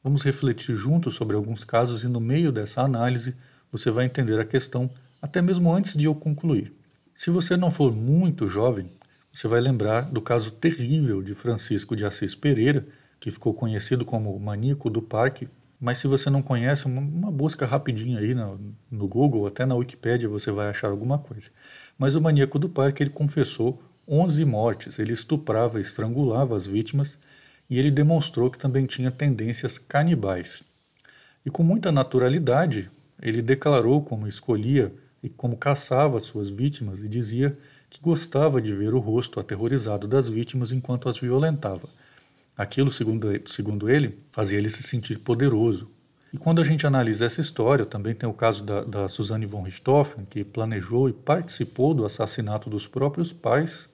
Vamos 0.02 0.22
refletir 0.22 0.76
juntos 0.76 1.14
sobre 1.14 1.34
alguns 1.34 1.64
casos 1.64 2.04
e 2.04 2.08
no 2.08 2.20
meio 2.20 2.52
dessa 2.52 2.82
análise 2.82 3.34
você 3.72 3.90
vai 3.90 4.04
entender 4.04 4.38
a 4.38 4.44
questão 4.44 4.90
até 5.20 5.40
mesmo 5.40 5.72
antes 5.72 5.96
de 5.96 6.04
eu 6.04 6.14
concluir. 6.14 6.72
Se 7.16 7.30
você 7.30 7.56
não 7.56 7.70
for 7.70 7.94
muito 7.94 8.48
jovem, 8.48 8.90
você 9.32 9.46
vai 9.46 9.60
lembrar 9.60 10.00
do 10.10 10.20
caso 10.20 10.50
terrível 10.50 11.22
de 11.22 11.32
Francisco 11.32 11.94
de 11.94 12.04
Assis 12.04 12.34
Pereira, 12.34 12.84
que 13.20 13.30
ficou 13.30 13.54
conhecido 13.54 14.04
como 14.04 14.36
maníaco 14.40 14.90
do 14.90 15.00
parque. 15.00 15.48
Mas 15.80 15.98
se 15.98 16.08
você 16.08 16.28
não 16.28 16.42
conhece, 16.42 16.86
uma, 16.86 17.30
busca 17.30 17.64
rapidinha 17.66 18.18
aí 18.18 18.34
no, 18.34 18.58
no 18.90 19.06
Google, 19.06 19.46
até 19.46 19.64
na 19.64 19.76
Wikipédia 19.76 20.28
você 20.28 20.50
vai 20.50 20.68
achar 20.68 20.88
alguma 20.88 21.16
coisa. 21.16 21.50
Mas 21.96 22.16
o 22.16 22.20
maníaco 22.20 22.58
do 22.58 22.68
parque 22.68 23.04
ele 23.04 23.10
confessou 23.10 23.80
11 24.08 24.44
mortes, 24.44 24.98
ele 24.98 25.12
estuprava 25.12 25.80
estrangulava 25.80 26.56
as 26.56 26.66
vítimas 26.66 27.16
e 27.70 27.78
ele 27.78 27.92
demonstrou 27.92 28.50
que 28.50 28.58
também 28.58 28.86
tinha 28.86 29.12
tendências 29.12 29.78
canibais. 29.78 30.64
E 31.46 31.50
com 31.50 31.62
muita 31.62 31.92
naturalidade, 31.92 32.90
ele 33.22 33.40
declarou 33.40 34.02
como 34.02 34.26
escolhia 34.26 34.92
e 35.24 35.30
como 35.30 35.56
caçava 35.56 36.20
suas 36.20 36.50
vítimas 36.50 37.02
e 37.02 37.08
dizia 37.08 37.56
que 37.88 37.98
gostava 37.98 38.60
de 38.60 38.74
ver 38.74 38.92
o 38.92 38.98
rosto 38.98 39.40
aterrorizado 39.40 40.06
das 40.06 40.28
vítimas 40.28 40.70
enquanto 40.70 41.08
as 41.08 41.18
violentava. 41.18 41.88
Aquilo, 42.54 42.90
segundo, 42.90 43.88
ele, 43.88 44.18
fazia 44.30 44.58
ele 44.58 44.68
se 44.68 44.82
sentir 44.82 45.18
poderoso. 45.18 45.88
E 46.30 46.36
quando 46.36 46.60
a 46.60 46.64
gente 46.64 46.86
analisa 46.86 47.24
essa 47.24 47.40
história, 47.40 47.86
também 47.86 48.14
tem 48.14 48.28
o 48.28 48.34
caso 48.34 48.62
da, 48.62 48.84
da 48.84 49.08
Suzanne 49.08 49.46
von 49.46 49.62
Richthofen, 49.62 50.26
que 50.26 50.44
planejou 50.44 51.08
e 51.08 51.12
participou 51.14 51.94
do 51.94 52.04
assassinato 52.04 52.68
dos 52.68 52.86
próprios 52.86 53.32
pais. 53.32 53.88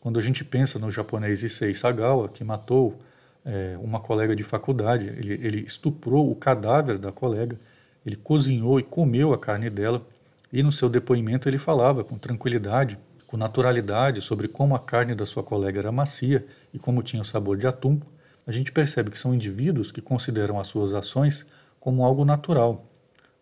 Quando 0.00 0.18
a 0.18 0.22
gente 0.22 0.42
pensa 0.42 0.76
no 0.76 0.90
japonês 0.90 1.44
Issei 1.44 1.72
Sagawa, 1.72 2.28
que 2.28 2.42
matou 2.42 2.98
é, 3.44 3.78
uma 3.80 4.00
colega 4.00 4.34
de 4.34 4.42
faculdade, 4.42 5.06
ele, 5.06 5.34
ele 5.34 5.60
estuprou 5.60 6.28
o 6.28 6.34
cadáver 6.34 6.98
da 6.98 7.12
colega, 7.12 7.56
ele 8.04 8.16
cozinhou 8.16 8.80
e 8.80 8.82
comeu 8.82 9.32
a 9.32 9.38
carne 9.38 9.70
dela 9.70 10.04
e 10.52 10.62
no 10.62 10.70
seu 10.70 10.88
depoimento 10.88 11.48
ele 11.48 11.56
falava 11.56 12.04
com 12.04 12.18
tranquilidade, 12.18 12.98
com 13.26 13.38
naturalidade 13.38 14.20
sobre 14.20 14.46
como 14.46 14.74
a 14.74 14.78
carne 14.78 15.14
da 15.14 15.24
sua 15.24 15.42
colega 15.42 15.80
era 15.80 15.90
macia 15.90 16.44
e 16.74 16.78
como 16.78 17.02
tinha 17.02 17.22
o 17.22 17.24
sabor 17.24 17.56
de 17.56 17.66
atum. 17.66 17.98
A 18.46 18.52
gente 18.52 18.70
percebe 18.70 19.10
que 19.10 19.18
são 19.18 19.34
indivíduos 19.34 19.90
que 19.90 20.02
consideram 20.02 20.60
as 20.60 20.66
suas 20.66 20.92
ações 20.92 21.46
como 21.80 22.04
algo 22.04 22.24
natural, 22.24 22.86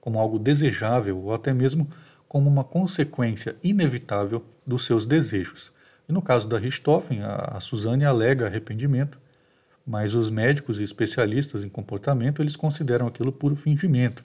como 0.01 0.20
algo 0.20 0.38
desejável 0.38 1.18
ou 1.18 1.35
até 1.35 1.53
mesmo 1.53 1.88
como 2.29 2.49
uma 2.49 2.62
consequência 2.62 3.57
inevitável 3.64 4.44
dos 4.64 4.87
seus 4.87 5.05
desejos. 5.05 5.73
E 6.09 6.12
no 6.12 6.23
caso 6.23 6.46
da 6.46 6.59
Richthofen, 6.59 7.23
a, 7.23 7.57
a 7.57 7.61
Suzane 7.61 8.05
alega 8.05 8.46
arrependimento, 8.46 9.18
mas 9.85 10.14
os 10.14 10.31
médicos 10.31 10.81
e 10.81 10.85
especialistas 10.85 11.64
em 11.64 11.68
comportamento 11.68 12.40
eles 12.40 12.55
consideram 12.55 13.09
aquilo 13.09 13.33
puro 13.33 13.57
fingimento 13.57 14.25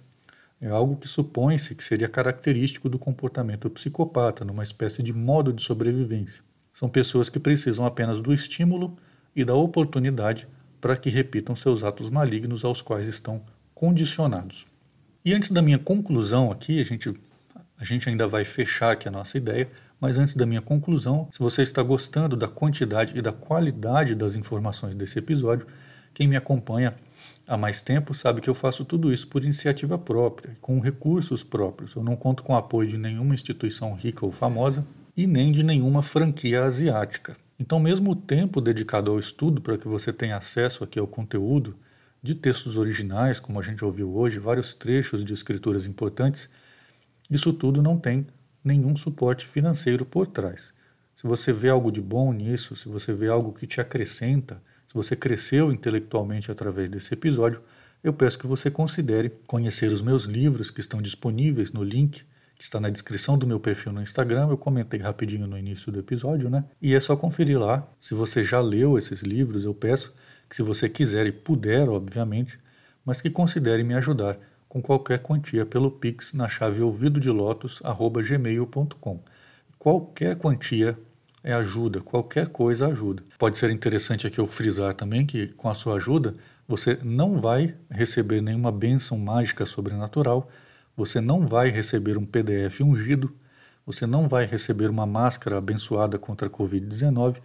é 0.66 0.70
algo 0.72 0.96
que 0.96 1.08
supõe-se 1.08 1.76
que 1.76 1.84
seria 1.84 2.08
característico 2.08 2.90
do 2.90 2.98
comportamento 2.98 3.70
psicopata, 3.70 4.44
numa 4.44 4.64
espécie 4.64 5.04
de 5.04 5.14
modo 5.14 5.54
de 5.54 5.62
sobrevivência. 5.62 6.42
São 6.74 6.90
pessoas 6.90 7.30
que 7.30 7.40
precisam 7.40 7.86
apenas 7.86 8.20
do 8.20 8.34
estímulo 8.34 8.98
e 9.36 9.46
da 9.46 9.54
oportunidade 9.54 10.48
para 10.82 10.98
que 10.98 11.08
repitam 11.08 11.56
seus 11.56 11.84
atos 11.84 12.10
malignos 12.10 12.66
aos 12.66 12.82
quais 12.82 13.06
estão 13.06 13.44
condicionados. 13.76 14.66
E 15.24 15.36
antes 15.36 15.52
da 15.52 15.62
minha 15.62 15.78
conclusão 15.78 16.52
aqui, 16.52 16.82
a 16.82 16.84
gente, 16.84 17.14
a 17.78 17.86
gente 17.86 18.10
ainda 18.10 18.28
vai 18.28 18.44
fechar 18.44 18.94
aqui 18.94 19.08
a 19.08 19.12
nossa 19.12 19.38
ideia, 19.38 19.70
mas 20.02 20.18
antes 20.18 20.34
da 20.34 20.48
minha 20.48 20.62
conclusão, 20.62 21.28
se 21.32 21.38
você 21.38 21.62
está 21.62 21.84
gostando 21.84 22.36
da 22.36 22.48
quantidade 22.48 23.16
e 23.16 23.22
da 23.22 23.32
qualidade 23.32 24.16
das 24.16 24.36
informações 24.36 24.96
desse 24.96 25.20
episódio, 25.20 25.68
quem 26.12 26.28
me 26.28 26.36
acompanha 26.36 26.96
há 27.48 27.58
mais 27.58 27.82
tempo 27.82 28.14
sabe 28.14 28.42
que 28.42 28.50
eu 28.50 28.56
faço 28.56 28.84
tudo 28.86 29.14
isso 29.14 29.28
por 29.28 29.44
iniciativa 29.44 29.98
própria, 29.98 30.56
com 30.62 30.80
recursos 30.80 31.44
próprios. 31.44 31.96
Eu 31.96 32.04
não 32.04 32.16
conto 32.16 32.44
com 32.44 32.56
apoio 32.56 32.90
de 32.90 32.98
nenhuma 32.98 33.34
instituição 33.34 33.94
rica 33.94 34.26
ou 34.26 34.32
famosa 34.32 34.86
e 35.16 35.28
nem 35.28 35.52
de 35.52 35.64
nenhuma 35.64 36.02
franquia 36.02 36.64
asiática. 36.64 37.36
Então, 37.58 37.80
mesmo 37.80 38.12
o 38.12 38.16
tempo 38.16 38.60
dedicado 38.60 39.12
ao 39.12 39.20
estudo 39.20 39.62
para 39.62 39.78
que 39.78 39.88
você 39.88 40.12
tenha 40.12 40.38
acesso 40.38 40.84
aqui 40.84 41.00
ao 41.00 41.08
conteúdo 41.08 41.76
de 42.22 42.36
textos 42.36 42.76
originais, 42.76 43.40
como 43.40 43.60
a 43.60 43.64
gente 43.64 43.86
ouviu 43.86 44.14
hoje, 44.16 44.40
vários 44.40 44.74
trechos 44.74 45.24
de 45.24 45.34
escrituras 45.34 45.86
importantes, 45.86 46.50
isso 47.30 47.54
tudo 47.54 47.82
não 47.82 47.98
tem 47.98 48.28
nenhum 48.64 48.96
suporte 48.96 49.46
financeiro 49.46 50.06
por 50.06 50.28
trás. 50.28 50.74
Se 51.16 51.26
você 51.26 51.54
vê 51.54 51.70
algo 51.70 51.92
de 51.92 52.02
bom 52.02 52.34
nisso, 52.34 52.76
se 52.76 52.90
você 52.90 53.14
vê 53.14 53.28
algo 53.28 53.54
que 53.54 53.66
te 53.66 53.80
acrescenta, 53.80 54.62
você 54.96 55.16
cresceu 55.16 55.72
intelectualmente 55.72 56.50
através 56.50 56.90
desse 56.90 57.14
episódio, 57.14 57.62
eu 58.04 58.12
peço 58.14 58.40
que 58.40 58.48
você 58.48 58.72
considere 58.72 59.32
conhecer 59.48 59.92
os 59.92 60.02
meus 60.02 60.26
livros 60.26 60.72
que 60.72 60.80
estão 60.80 61.02
disponíveis 61.02 61.72
no 61.72 61.84
link 61.84 62.24
que 62.58 62.64
está 62.64 62.80
na 62.80 62.90
descrição 62.90 63.38
do 63.38 63.46
meu 63.46 63.60
perfil 63.60 63.92
no 63.92 64.02
Instagram. 64.02 64.48
Eu 64.50 64.58
comentei 64.58 65.00
rapidinho 65.00 65.46
no 65.46 65.56
início 65.58 65.92
do 65.92 66.00
episódio, 66.00 66.50
né? 66.50 66.64
E 66.82 66.96
é 66.96 67.00
só 67.00 67.16
conferir 67.16 67.60
lá. 67.60 67.88
Se 68.00 68.16
você 68.16 68.44
já 68.44 68.60
leu 68.62 68.98
esses 68.98 69.22
livros, 69.22 69.66
eu 69.66 69.74
peço 69.74 70.14
que, 70.50 70.56
se 70.56 70.62
você 70.62 70.88
quiser 70.88 71.28
e 71.28 71.34
puder, 71.34 71.90
obviamente, 71.90 72.58
mas 73.04 73.20
que 73.22 73.30
considere 73.30 73.84
me 73.84 73.94
ajudar 73.94 74.38
com 74.70 74.82
qualquer 74.82 75.20
quantia 75.20 75.66
pelo 75.66 75.92
Pix 75.92 76.32
na 76.34 76.48
chave 76.48 76.82
ouvidodelotos@gmail.com. 76.82 79.20
Qualquer 79.78 80.38
quantia 80.38 80.98
é 81.46 81.54
ajuda, 81.54 82.02
qualquer 82.02 82.48
coisa 82.48 82.88
ajuda. 82.88 83.24
Pode 83.38 83.56
ser 83.60 83.70
interessante 83.70 84.26
aqui 84.26 84.40
eu 84.40 84.48
frisar 84.48 84.96
também 84.96 85.28
que 85.28 85.50
com 85.50 85.70
a 85.70 85.76
sua 85.76 85.98
ajuda 85.98 86.34
você 86.68 86.98
não 87.04 87.40
vai 87.40 87.76
receber 87.88 88.42
nenhuma 88.42 88.72
bênção 88.72 89.16
mágica 89.20 89.64
sobrenatural, 89.64 90.50
você 90.98 91.22
não 91.22 91.46
vai 91.46 91.70
receber 91.70 92.18
um 92.18 92.26
PDF 92.26 92.82
ungido, 92.82 93.32
você 93.86 94.08
não 94.08 94.28
vai 94.28 94.48
receber 94.48 94.90
uma 94.90 95.06
máscara 95.06 95.60
abençoada 95.60 96.18
contra 96.18 96.48
a 96.48 96.52
Covid-19. 96.52 97.38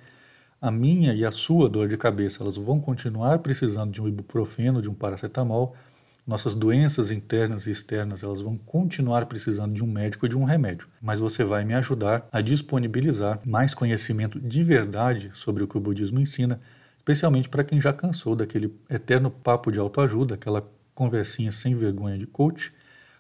A 0.62 0.70
minha 0.70 1.12
e 1.12 1.22
a 1.22 1.30
sua 1.30 1.68
dor 1.68 1.86
de 1.86 1.98
cabeça, 1.98 2.42
elas 2.42 2.56
vão 2.56 2.80
continuar 2.80 3.40
precisando 3.40 3.92
de 3.92 4.00
um 4.00 4.08
ibuprofeno, 4.08 4.80
de 4.80 4.88
um 4.88 4.94
paracetamol, 4.94 5.76
nossas 6.30 6.54
doenças 6.54 7.10
internas 7.10 7.66
e 7.66 7.72
externas 7.72 8.22
elas 8.22 8.40
vão 8.40 8.56
continuar 8.56 9.26
precisando 9.26 9.74
de 9.74 9.82
um 9.82 9.86
médico 9.88 10.26
e 10.26 10.28
de 10.28 10.36
um 10.36 10.44
remédio, 10.44 10.86
mas 11.02 11.18
você 11.18 11.42
vai 11.42 11.64
me 11.64 11.74
ajudar 11.74 12.28
a 12.30 12.40
disponibilizar 12.40 13.40
mais 13.44 13.74
conhecimento 13.74 14.38
de 14.38 14.62
verdade 14.62 15.32
sobre 15.34 15.64
o 15.64 15.66
que 15.66 15.76
o 15.76 15.80
budismo 15.80 16.20
ensina, 16.20 16.60
especialmente 16.96 17.48
para 17.48 17.64
quem 17.64 17.80
já 17.80 17.92
cansou 17.92 18.36
daquele 18.36 18.72
eterno 18.88 19.28
papo 19.28 19.72
de 19.72 19.80
autoajuda, 19.80 20.36
aquela 20.36 20.64
conversinha 20.94 21.50
sem 21.50 21.74
vergonha 21.74 22.16
de 22.16 22.28
coach, 22.28 22.72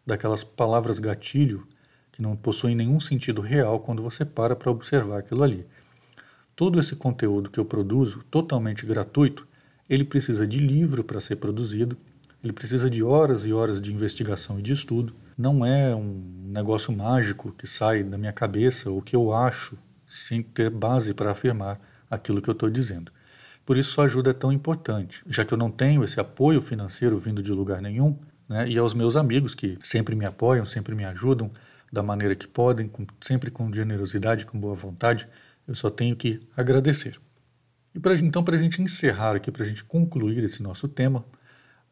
daquelas 0.06 0.44
palavras 0.44 1.00
gatilho 1.00 1.66
que 2.12 2.22
não 2.22 2.36
possuem 2.36 2.76
nenhum 2.76 3.00
sentido 3.00 3.40
real 3.40 3.80
quando 3.80 4.04
você 4.04 4.24
para 4.24 4.54
para 4.54 4.70
observar 4.70 5.18
aquilo 5.18 5.42
ali. 5.42 5.66
Todo 6.54 6.78
esse 6.78 6.94
conteúdo 6.94 7.50
que 7.50 7.58
eu 7.58 7.64
produzo, 7.64 8.22
totalmente 8.30 8.86
gratuito, 8.86 9.48
ele 9.88 10.04
precisa 10.04 10.46
de 10.46 10.60
livro 10.60 11.02
para 11.02 11.20
ser 11.20 11.34
produzido, 11.34 11.96
ele 12.42 12.52
precisa 12.52 12.88
de 12.88 13.02
horas 13.02 13.44
e 13.44 13.52
horas 13.52 13.80
de 13.80 13.92
investigação 13.92 14.58
e 14.58 14.62
de 14.62 14.72
estudo. 14.72 15.14
Não 15.36 15.64
é 15.64 15.94
um 15.94 16.22
negócio 16.46 16.92
mágico 16.92 17.52
que 17.52 17.66
sai 17.66 18.02
da 18.02 18.16
minha 18.16 18.32
cabeça 18.32 18.90
ou 18.90 19.02
que 19.02 19.14
eu 19.14 19.32
acho 19.32 19.76
sem 20.06 20.42
ter 20.42 20.70
base 20.70 21.14
para 21.14 21.30
afirmar 21.30 21.80
aquilo 22.10 22.42
que 22.42 22.50
eu 22.50 22.52
estou 22.52 22.68
dizendo. 22.68 23.12
Por 23.64 23.76
isso, 23.76 23.92
sua 23.92 24.06
ajuda 24.06 24.30
é 24.30 24.34
tão 24.34 24.52
importante, 24.52 25.22
já 25.28 25.44
que 25.44 25.54
eu 25.54 25.58
não 25.58 25.70
tenho 25.70 26.02
esse 26.02 26.18
apoio 26.18 26.60
financeiro 26.60 27.18
vindo 27.18 27.42
de 27.42 27.52
lugar 27.52 27.80
nenhum, 27.80 28.18
né? 28.48 28.68
e 28.68 28.76
aos 28.78 28.94
meus 28.94 29.14
amigos 29.14 29.54
que 29.54 29.78
sempre 29.82 30.16
me 30.16 30.24
apoiam, 30.24 30.64
sempre 30.64 30.94
me 30.94 31.04
ajudam 31.04 31.50
da 31.92 32.02
maneira 32.02 32.34
que 32.34 32.48
podem, 32.48 32.88
com, 32.88 33.06
sempre 33.20 33.50
com 33.50 33.72
generosidade, 33.72 34.46
com 34.46 34.58
boa 34.58 34.74
vontade, 34.74 35.28
eu 35.68 35.74
só 35.74 35.90
tenho 35.90 36.16
que 36.16 36.40
agradecer. 36.56 37.20
E 37.94 38.00
pra, 38.00 38.14
então, 38.14 38.42
para 38.42 38.56
a 38.56 38.58
gente 38.58 38.80
encerrar 38.80 39.36
aqui, 39.36 39.50
para 39.50 39.64
a 39.64 39.68
gente 39.68 39.84
concluir 39.84 40.42
esse 40.42 40.62
nosso 40.62 40.88
tema, 40.88 41.24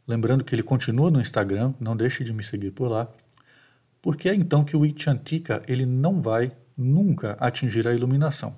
Lembrando 0.08 0.42
que 0.42 0.54
ele 0.54 0.62
continua 0.62 1.10
no 1.10 1.20
Instagram, 1.20 1.74
não 1.78 1.94
deixe 1.94 2.24
de 2.24 2.32
me 2.32 2.42
seguir 2.42 2.70
por 2.70 2.88
lá. 2.88 3.06
Por 4.00 4.16
que 4.16 4.30
é 4.30 4.34
então 4.34 4.64
que 4.64 4.74
o 4.74 4.86
Ichantika 4.86 5.62
ele 5.68 5.84
não 5.84 6.18
vai 6.18 6.50
nunca 6.74 7.32
atingir 7.32 7.86
a 7.86 7.92
iluminação? 7.92 8.56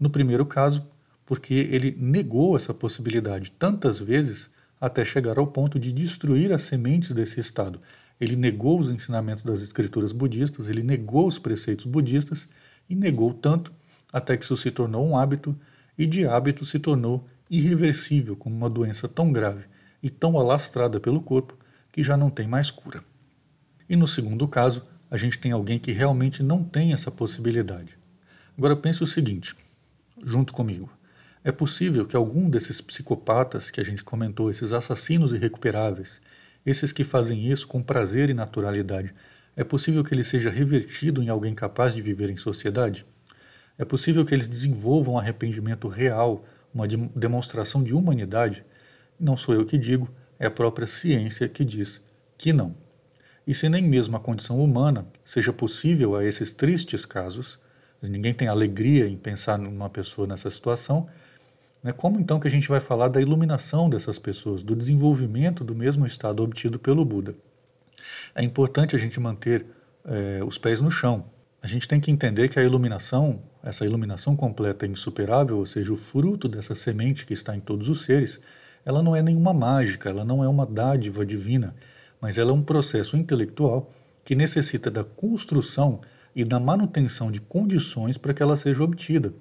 No 0.00 0.10
primeiro 0.10 0.44
caso, 0.44 0.84
porque 1.24 1.54
ele 1.54 1.96
negou 1.96 2.56
essa 2.56 2.74
possibilidade 2.74 3.52
tantas 3.52 4.00
vezes 4.00 4.50
até 4.80 5.04
chegar 5.04 5.38
ao 5.38 5.46
ponto 5.46 5.78
de 5.78 5.92
destruir 5.92 6.52
as 6.52 6.62
sementes 6.62 7.12
desse 7.12 7.38
estado. 7.38 7.80
Ele 8.20 8.34
negou 8.34 8.80
os 8.80 8.88
ensinamentos 8.88 9.44
das 9.44 9.60
escrituras 9.60 10.10
budistas, 10.10 10.68
ele 10.68 10.82
negou 10.82 11.28
os 11.28 11.38
preceitos 11.38 11.86
budistas 11.86 12.48
e 12.90 12.96
negou 12.96 13.32
tanto 13.32 13.72
até 14.12 14.36
que 14.36 14.42
isso 14.42 14.56
se 14.56 14.72
tornou 14.72 15.06
um 15.06 15.16
hábito 15.16 15.56
e 15.96 16.04
de 16.04 16.26
hábito 16.26 16.64
se 16.64 16.80
tornou 16.80 17.24
irreversível 17.48 18.34
como 18.34 18.56
uma 18.56 18.68
doença 18.68 19.06
tão 19.06 19.32
grave 19.32 19.72
e 20.04 20.10
tão 20.10 20.38
alastrada 20.38 21.00
pelo 21.00 21.22
corpo 21.22 21.56
que 21.90 22.04
já 22.04 22.14
não 22.14 22.28
tem 22.28 22.46
mais 22.46 22.70
cura. 22.70 23.02
E 23.88 23.96
no 23.96 24.06
segundo 24.06 24.46
caso, 24.46 24.84
a 25.10 25.16
gente 25.16 25.38
tem 25.38 25.50
alguém 25.50 25.78
que 25.78 25.92
realmente 25.92 26.42
não 26.42 26.62
tem 26.62 26.92
essa 26.92 27.10
possibilidade. 27.10 27.96
Agora 28.56 28.76
pense 28.76 29.02
o 29.02 29.06
seguinte, 29.06 29.56
junto 30.22 30.52
comigo. 30.52 30.92
É 31.42 31.50
possível 31.50 32.04
que 32.06 32.14
algum 32.14 32.50
desses 32.50 32.82
psicopatas 32.82 33.70
que 33.70 33.80
a 33.80 33.84
gente 33.84 34.04
comentou, 34.04 34.50
esses 34.50 34.74
assassinos 34.74 35.32
irrecuperáveis, 35.32 36.20
esses 36.66 36.92
que 36.92 37.02
fazem 37.02 37.50
isso 37.50 37.66
com 37.66 37.82
prazer 37.82 38.28
e 38.28 38.34
naturalidade, 38.34 39.14
é 39.56 39.64
possível 39.64 40.04
que 40.04 40.12
ele 40.12 40.24
seja 40.24 40.50
revertido 40.50 41.22
em 41.22 41.30
alguém 41.30 41.54
capaz 41.54 41.94
de 41.94 42.02
viver 42.02 42.28
em 42.28 42.36
sociedade? 42.36 43.06
É 43.78 43.86
possível 43.86 44.22
que 44.22 44.34
eles 44.34 44.48
desenvolvam 44.48 45.18
arrependimento 45.18 45.88
real, 45.88 46.44
uma 46.74 46.86
demonstração 46.86 47.82
de 47.82 47.94
humanidade 47.94 48.64
não 49.18 49.36
sou 49.36 49.54
eu 49.54 49.64
que 49.64 49.78
digo, 49.78 50.08
é 50.38 50.46
a 50.46 50.50
própria 50.50 50.86
ciência 50.86 51.48
que 51.48 51.64
diz 51.64 52.02
que 52.36 52.52
não. 52.52 52.74
E 53.46 53.54
se 53.54 53.68
nem 53.68 53.82
mesmo 53.82 54.16
a 54.16 54.20
condição 54.20 54.58
humana 54.62 55.06
seja 55.24 55.52
possível 55.52 56.16
a 56.16 56.24
esses 56.24 56.52
tristes 56.52 57.04
casos, 57.04 57.58
ninguém 58.02 58.34
tem 58.34 58.48
alegria 58.48 59.06
em 59.06 59.16
pensar 59.16 59.58
numa 59.58 59.88
pessoa 59.88 60.26
nessa 60.26 60.50
situação, 60.50 61.06
né, 61.82 61.92
como 61.92 62.18
então 62.18 62.40
que 62.40 62.48
a 62.48 62.50
gente 62.50 62.68
vai 62.68 62.80
falar 62.80 63.08
da 63.08 63.20
iluminação 63.20 63.90
dessas 63.90 64.18
pessoas, 64.18 64.62
do 64.62 64.74
desenvolvimento 64.74 65.62
do 65.62 65.74
mesmo 65.74 66.06
estado 66.06 66.42
obtido 66.42 66.78
pelo 66.78 67.04
Buda? 67.04 67.34
É 68.34 68.42
importante 68.42 68.96
a 68.96 68.98
gente 68.98 69.20
manter 69.20 69.66
é, 70.04 70.42
os 70.44 70.58
pés 70.58 70.80
no 70.80 70.90
chão. 70.90 71.26
A 71.62 71.66
gente 71.66 71.88
tem 71.88 72.00
que 72.00 72.10
entender 72.10 72.48
que 72.48 72.58
a 72.58 72.62
iluminação, 72.62 73.42
essa 73.62 73.84
iluminação 73.84 74.36
completa 74.36 74.86
e 74.86 74.90
insuperável, 74.90 75.58
ou 75.58 75.66
seja, 75.66 75.92
o 75.92 75.96
fruto 75.96 76.48
dessa 76.48 76.74
semente 76.74 77.24
que 77.24 77.32
está 77.32 77.56
em 77.56 77.60
todos 77.60 77.88
os 77.88 78.04
seres, 78.04 78.40
ela 78.84 79.02
não 79.02 79.16
é 79.16 79.22
nenhuma 79.22 79.52
mágica, 79.52 80.10
ela 80.10 80.24
não 80.24 80.44
é 80.44 80.48
uma 80.48 80.66
dádiva 80.66 81.24
divina, 81.24 81.74
mas 82.20 82.38
ela 82.38 82.50
é 82.50 82.54
um 82.54 82.62
processo 82.62 83.16
intelectual 83.16 83.90
que 84.24 84.34
necessita 84.34 84.90
da 84.90 85.04
construção 85.04 86.00
e 86.34 86.44
da 86.44 86.58
manutenção 86.58 87.30
de 87.30 87.40
condições 87.40 88.18
para 88.18 88.34
que 88.34 88.42
ela 88.42 88.56
seja 88.56 88.82
obtida. 88.82 89.32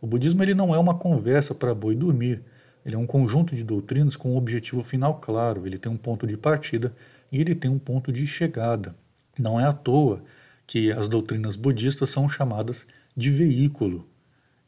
O 0.00 0.06
budismo 0.06 0.42
ele 0.42 0.54
não 0.54 0.74
é 0.74 0.78
uma 0.78 0.94
conversa 0.94 1.54
para 1.54 1.74
boi 1.74 1.94
dormir, 1.94 2.42
ele 2.84 2.94
é 2.94 2.98
um 2.98 3.06
conjunto 3.06 3.54
de 3.54 3.64
doutrinas 3.64 4.16
com 4.16 4.32
um 4.32 4.36
objetivo 4.36 4.82
final 4.82 5.14
claro, 5.14 5.66
ele 5.66 5.78
tem 5.78 5.90
um 5.90 5.96
ponto 5.96 6.26
de 6.26 6.36
partida 6.36 6.92
e 7.32 7.40
ele 7.40 7.54
tem 7.54 7.70
um 7.70 7.78
ponto 7.78 8.12
de 8.12 8.26
chegada. 8.26 8.94
Não 9.38 9.58
é 9.58 9.64
à 9.64 9.72
toa 9.72 10.22
que 10.66 10.92
as 10.92 11.08
doutrinas 11.08 11.56
budistas 11.56 12.10
são 12.10 12.28
chamadas 12.28 12.86
de 13.16 13.30
veículo 13.30 14.06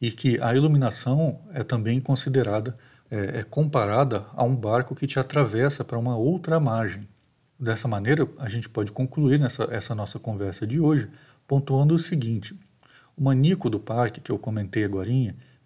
e 0.01 0.11
que 0.11 0.41
a 0.41 0.55
iluminação 0.55 1.41
é 1.53 1.63
também 1.63 2.01
considerada 2.01 2.77
é, 3.11 3.41
é 3.41 3.43
comparada 3.43 4.27
a 4.35 4.45
um 4.45 4.55
barco 4.55 4.95
que 4.95 5.07
te 5.07 5.19
atravessa 5.19 5.85
para 5.85 5.99
uma 5.99 6.17
outra 6.17 6.59
margem. 6.59 7.09
Dessa 7.59 7.89
maneira, 7.89 8.29
a 8.39 8.49
gente 8.49 8.69
pode 8.69 8.93
concluir 8.93 9.41
nessa, 9.41 9.69
essa 9.71 9.95
nossa 9.95 10.19
conversa 10.19 10.67
de 10.67 10.79
hoje 10.79 11.09
pontuando 11.47 11.95
o 11.95 11.99
seguinte: 11.99 12.55
o 13.17 13.25
maníaco 13.25 13.71
do 13.71 13.81
parque 13.81 14.21
que 14.21 14.31
eu 14.31 14.39
comentei 14.39 14.85
agora, 14.85 15.11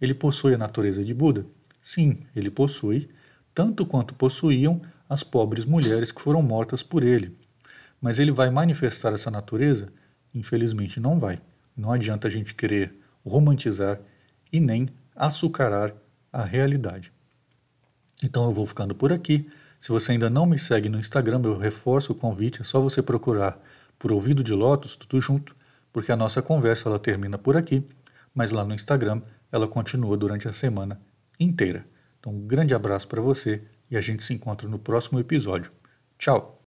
ele 0.00 0.14
possui 0.14 0.54
a 0.54 0.58
natureza 0.58 1.04
de 1.04 1.12
Buda? 1.12 1.44
Sim, 1.82 2.20
ele 2.36 2.50
possui, 2.50 3.08
tanto 3.54 3.84
quanto 3.84 4.14
possuíam 4.14 4.80
as 5.08 5.24
pobres 5.24 5.64
mulheres 5.64 6.12
que 6.12 6.20
foram 6.20 6.42
mortas 6.42 6.82
por 6.82 7.02
ele. 7.02 7.36
Mas 8.00 8.18
ele 8.18 8.30
vai 8.30 8.50
manifestar 8.50 9.12
essa 9.12 9.30
natureza? 9.30 9.88
Infelizmente 10.34 11.00
não 11.00 11.18
vai. 11.18 11.40
Não 11.76 11.92
adianta 11.92 12.28
a 12.28 12.30
gente 12.30 12.54
querer 12.54 12.94
romantizar 13.26 13.98
e 14.52 14.60
nem 14.60 14.88
açucarar 15.16 15.92
a 16.32 16.44
realidade. 16.44 17.12
Então 18.22 18.44
eu 18.44 18.52
vou 18.52 18.66
ficando 18.66 18.94
por 18.94 19.12
aqui. 19.12 19.48
Se 19.78 19.88
você 19.88 20.12
ainda 20.12 20.28
não 20.28 20.46
me 20.46 20.58
segue 20.58 20.88
no 20.88 20.98
Instagram, 20.98 21.40
eu 21.44 21.56
reforço 21.56 22.12
o 22.12 22.14
convite, 22.14 22.60
é 22.60 22.64
só 22.64 22.80
você 22.80 23.02
procurar 23.02 23.58
por 23.98 24.12
Ouvido 24.12 24.44
de 24.44 24.52
Lotus, 24.52 24.96
tudo 24.96 25.20
junto, 25.20 25.54
porque 25.92 26.12
a 26.12 26.16
nossa 26.16 26.42
conversa 26.42 26.88
ela 26.88 26.98
termina 26.98 27.38
por 27.38 27.56
aqui, 27.56 27.86
mas 28.34 28.52
lá 28.52 28.64
no 28.64 28.74
Instagram 28.74 29.22
ela 29.50 29.66
continua 29.66 30.16
durante 30.16 30.46
a 30.46 30.52
semana 30.52 31.00
inteira. 31.38 31.86
Então 32.18 32.32
um 32.32 32.46
grande 32.46 32.74
abraço 32.74 33.08
para 33.08 33.22
você 33.22 33.62
e 33.90 33.96
a 33.96 34.00
gente 34.00 34.22
se 34.22 34.34
encontra 34.34 34.68
no 34.68 34.78
próximo 34.78 35.18
episódio. 35.18 35.72
Tchau! 36.18 36.59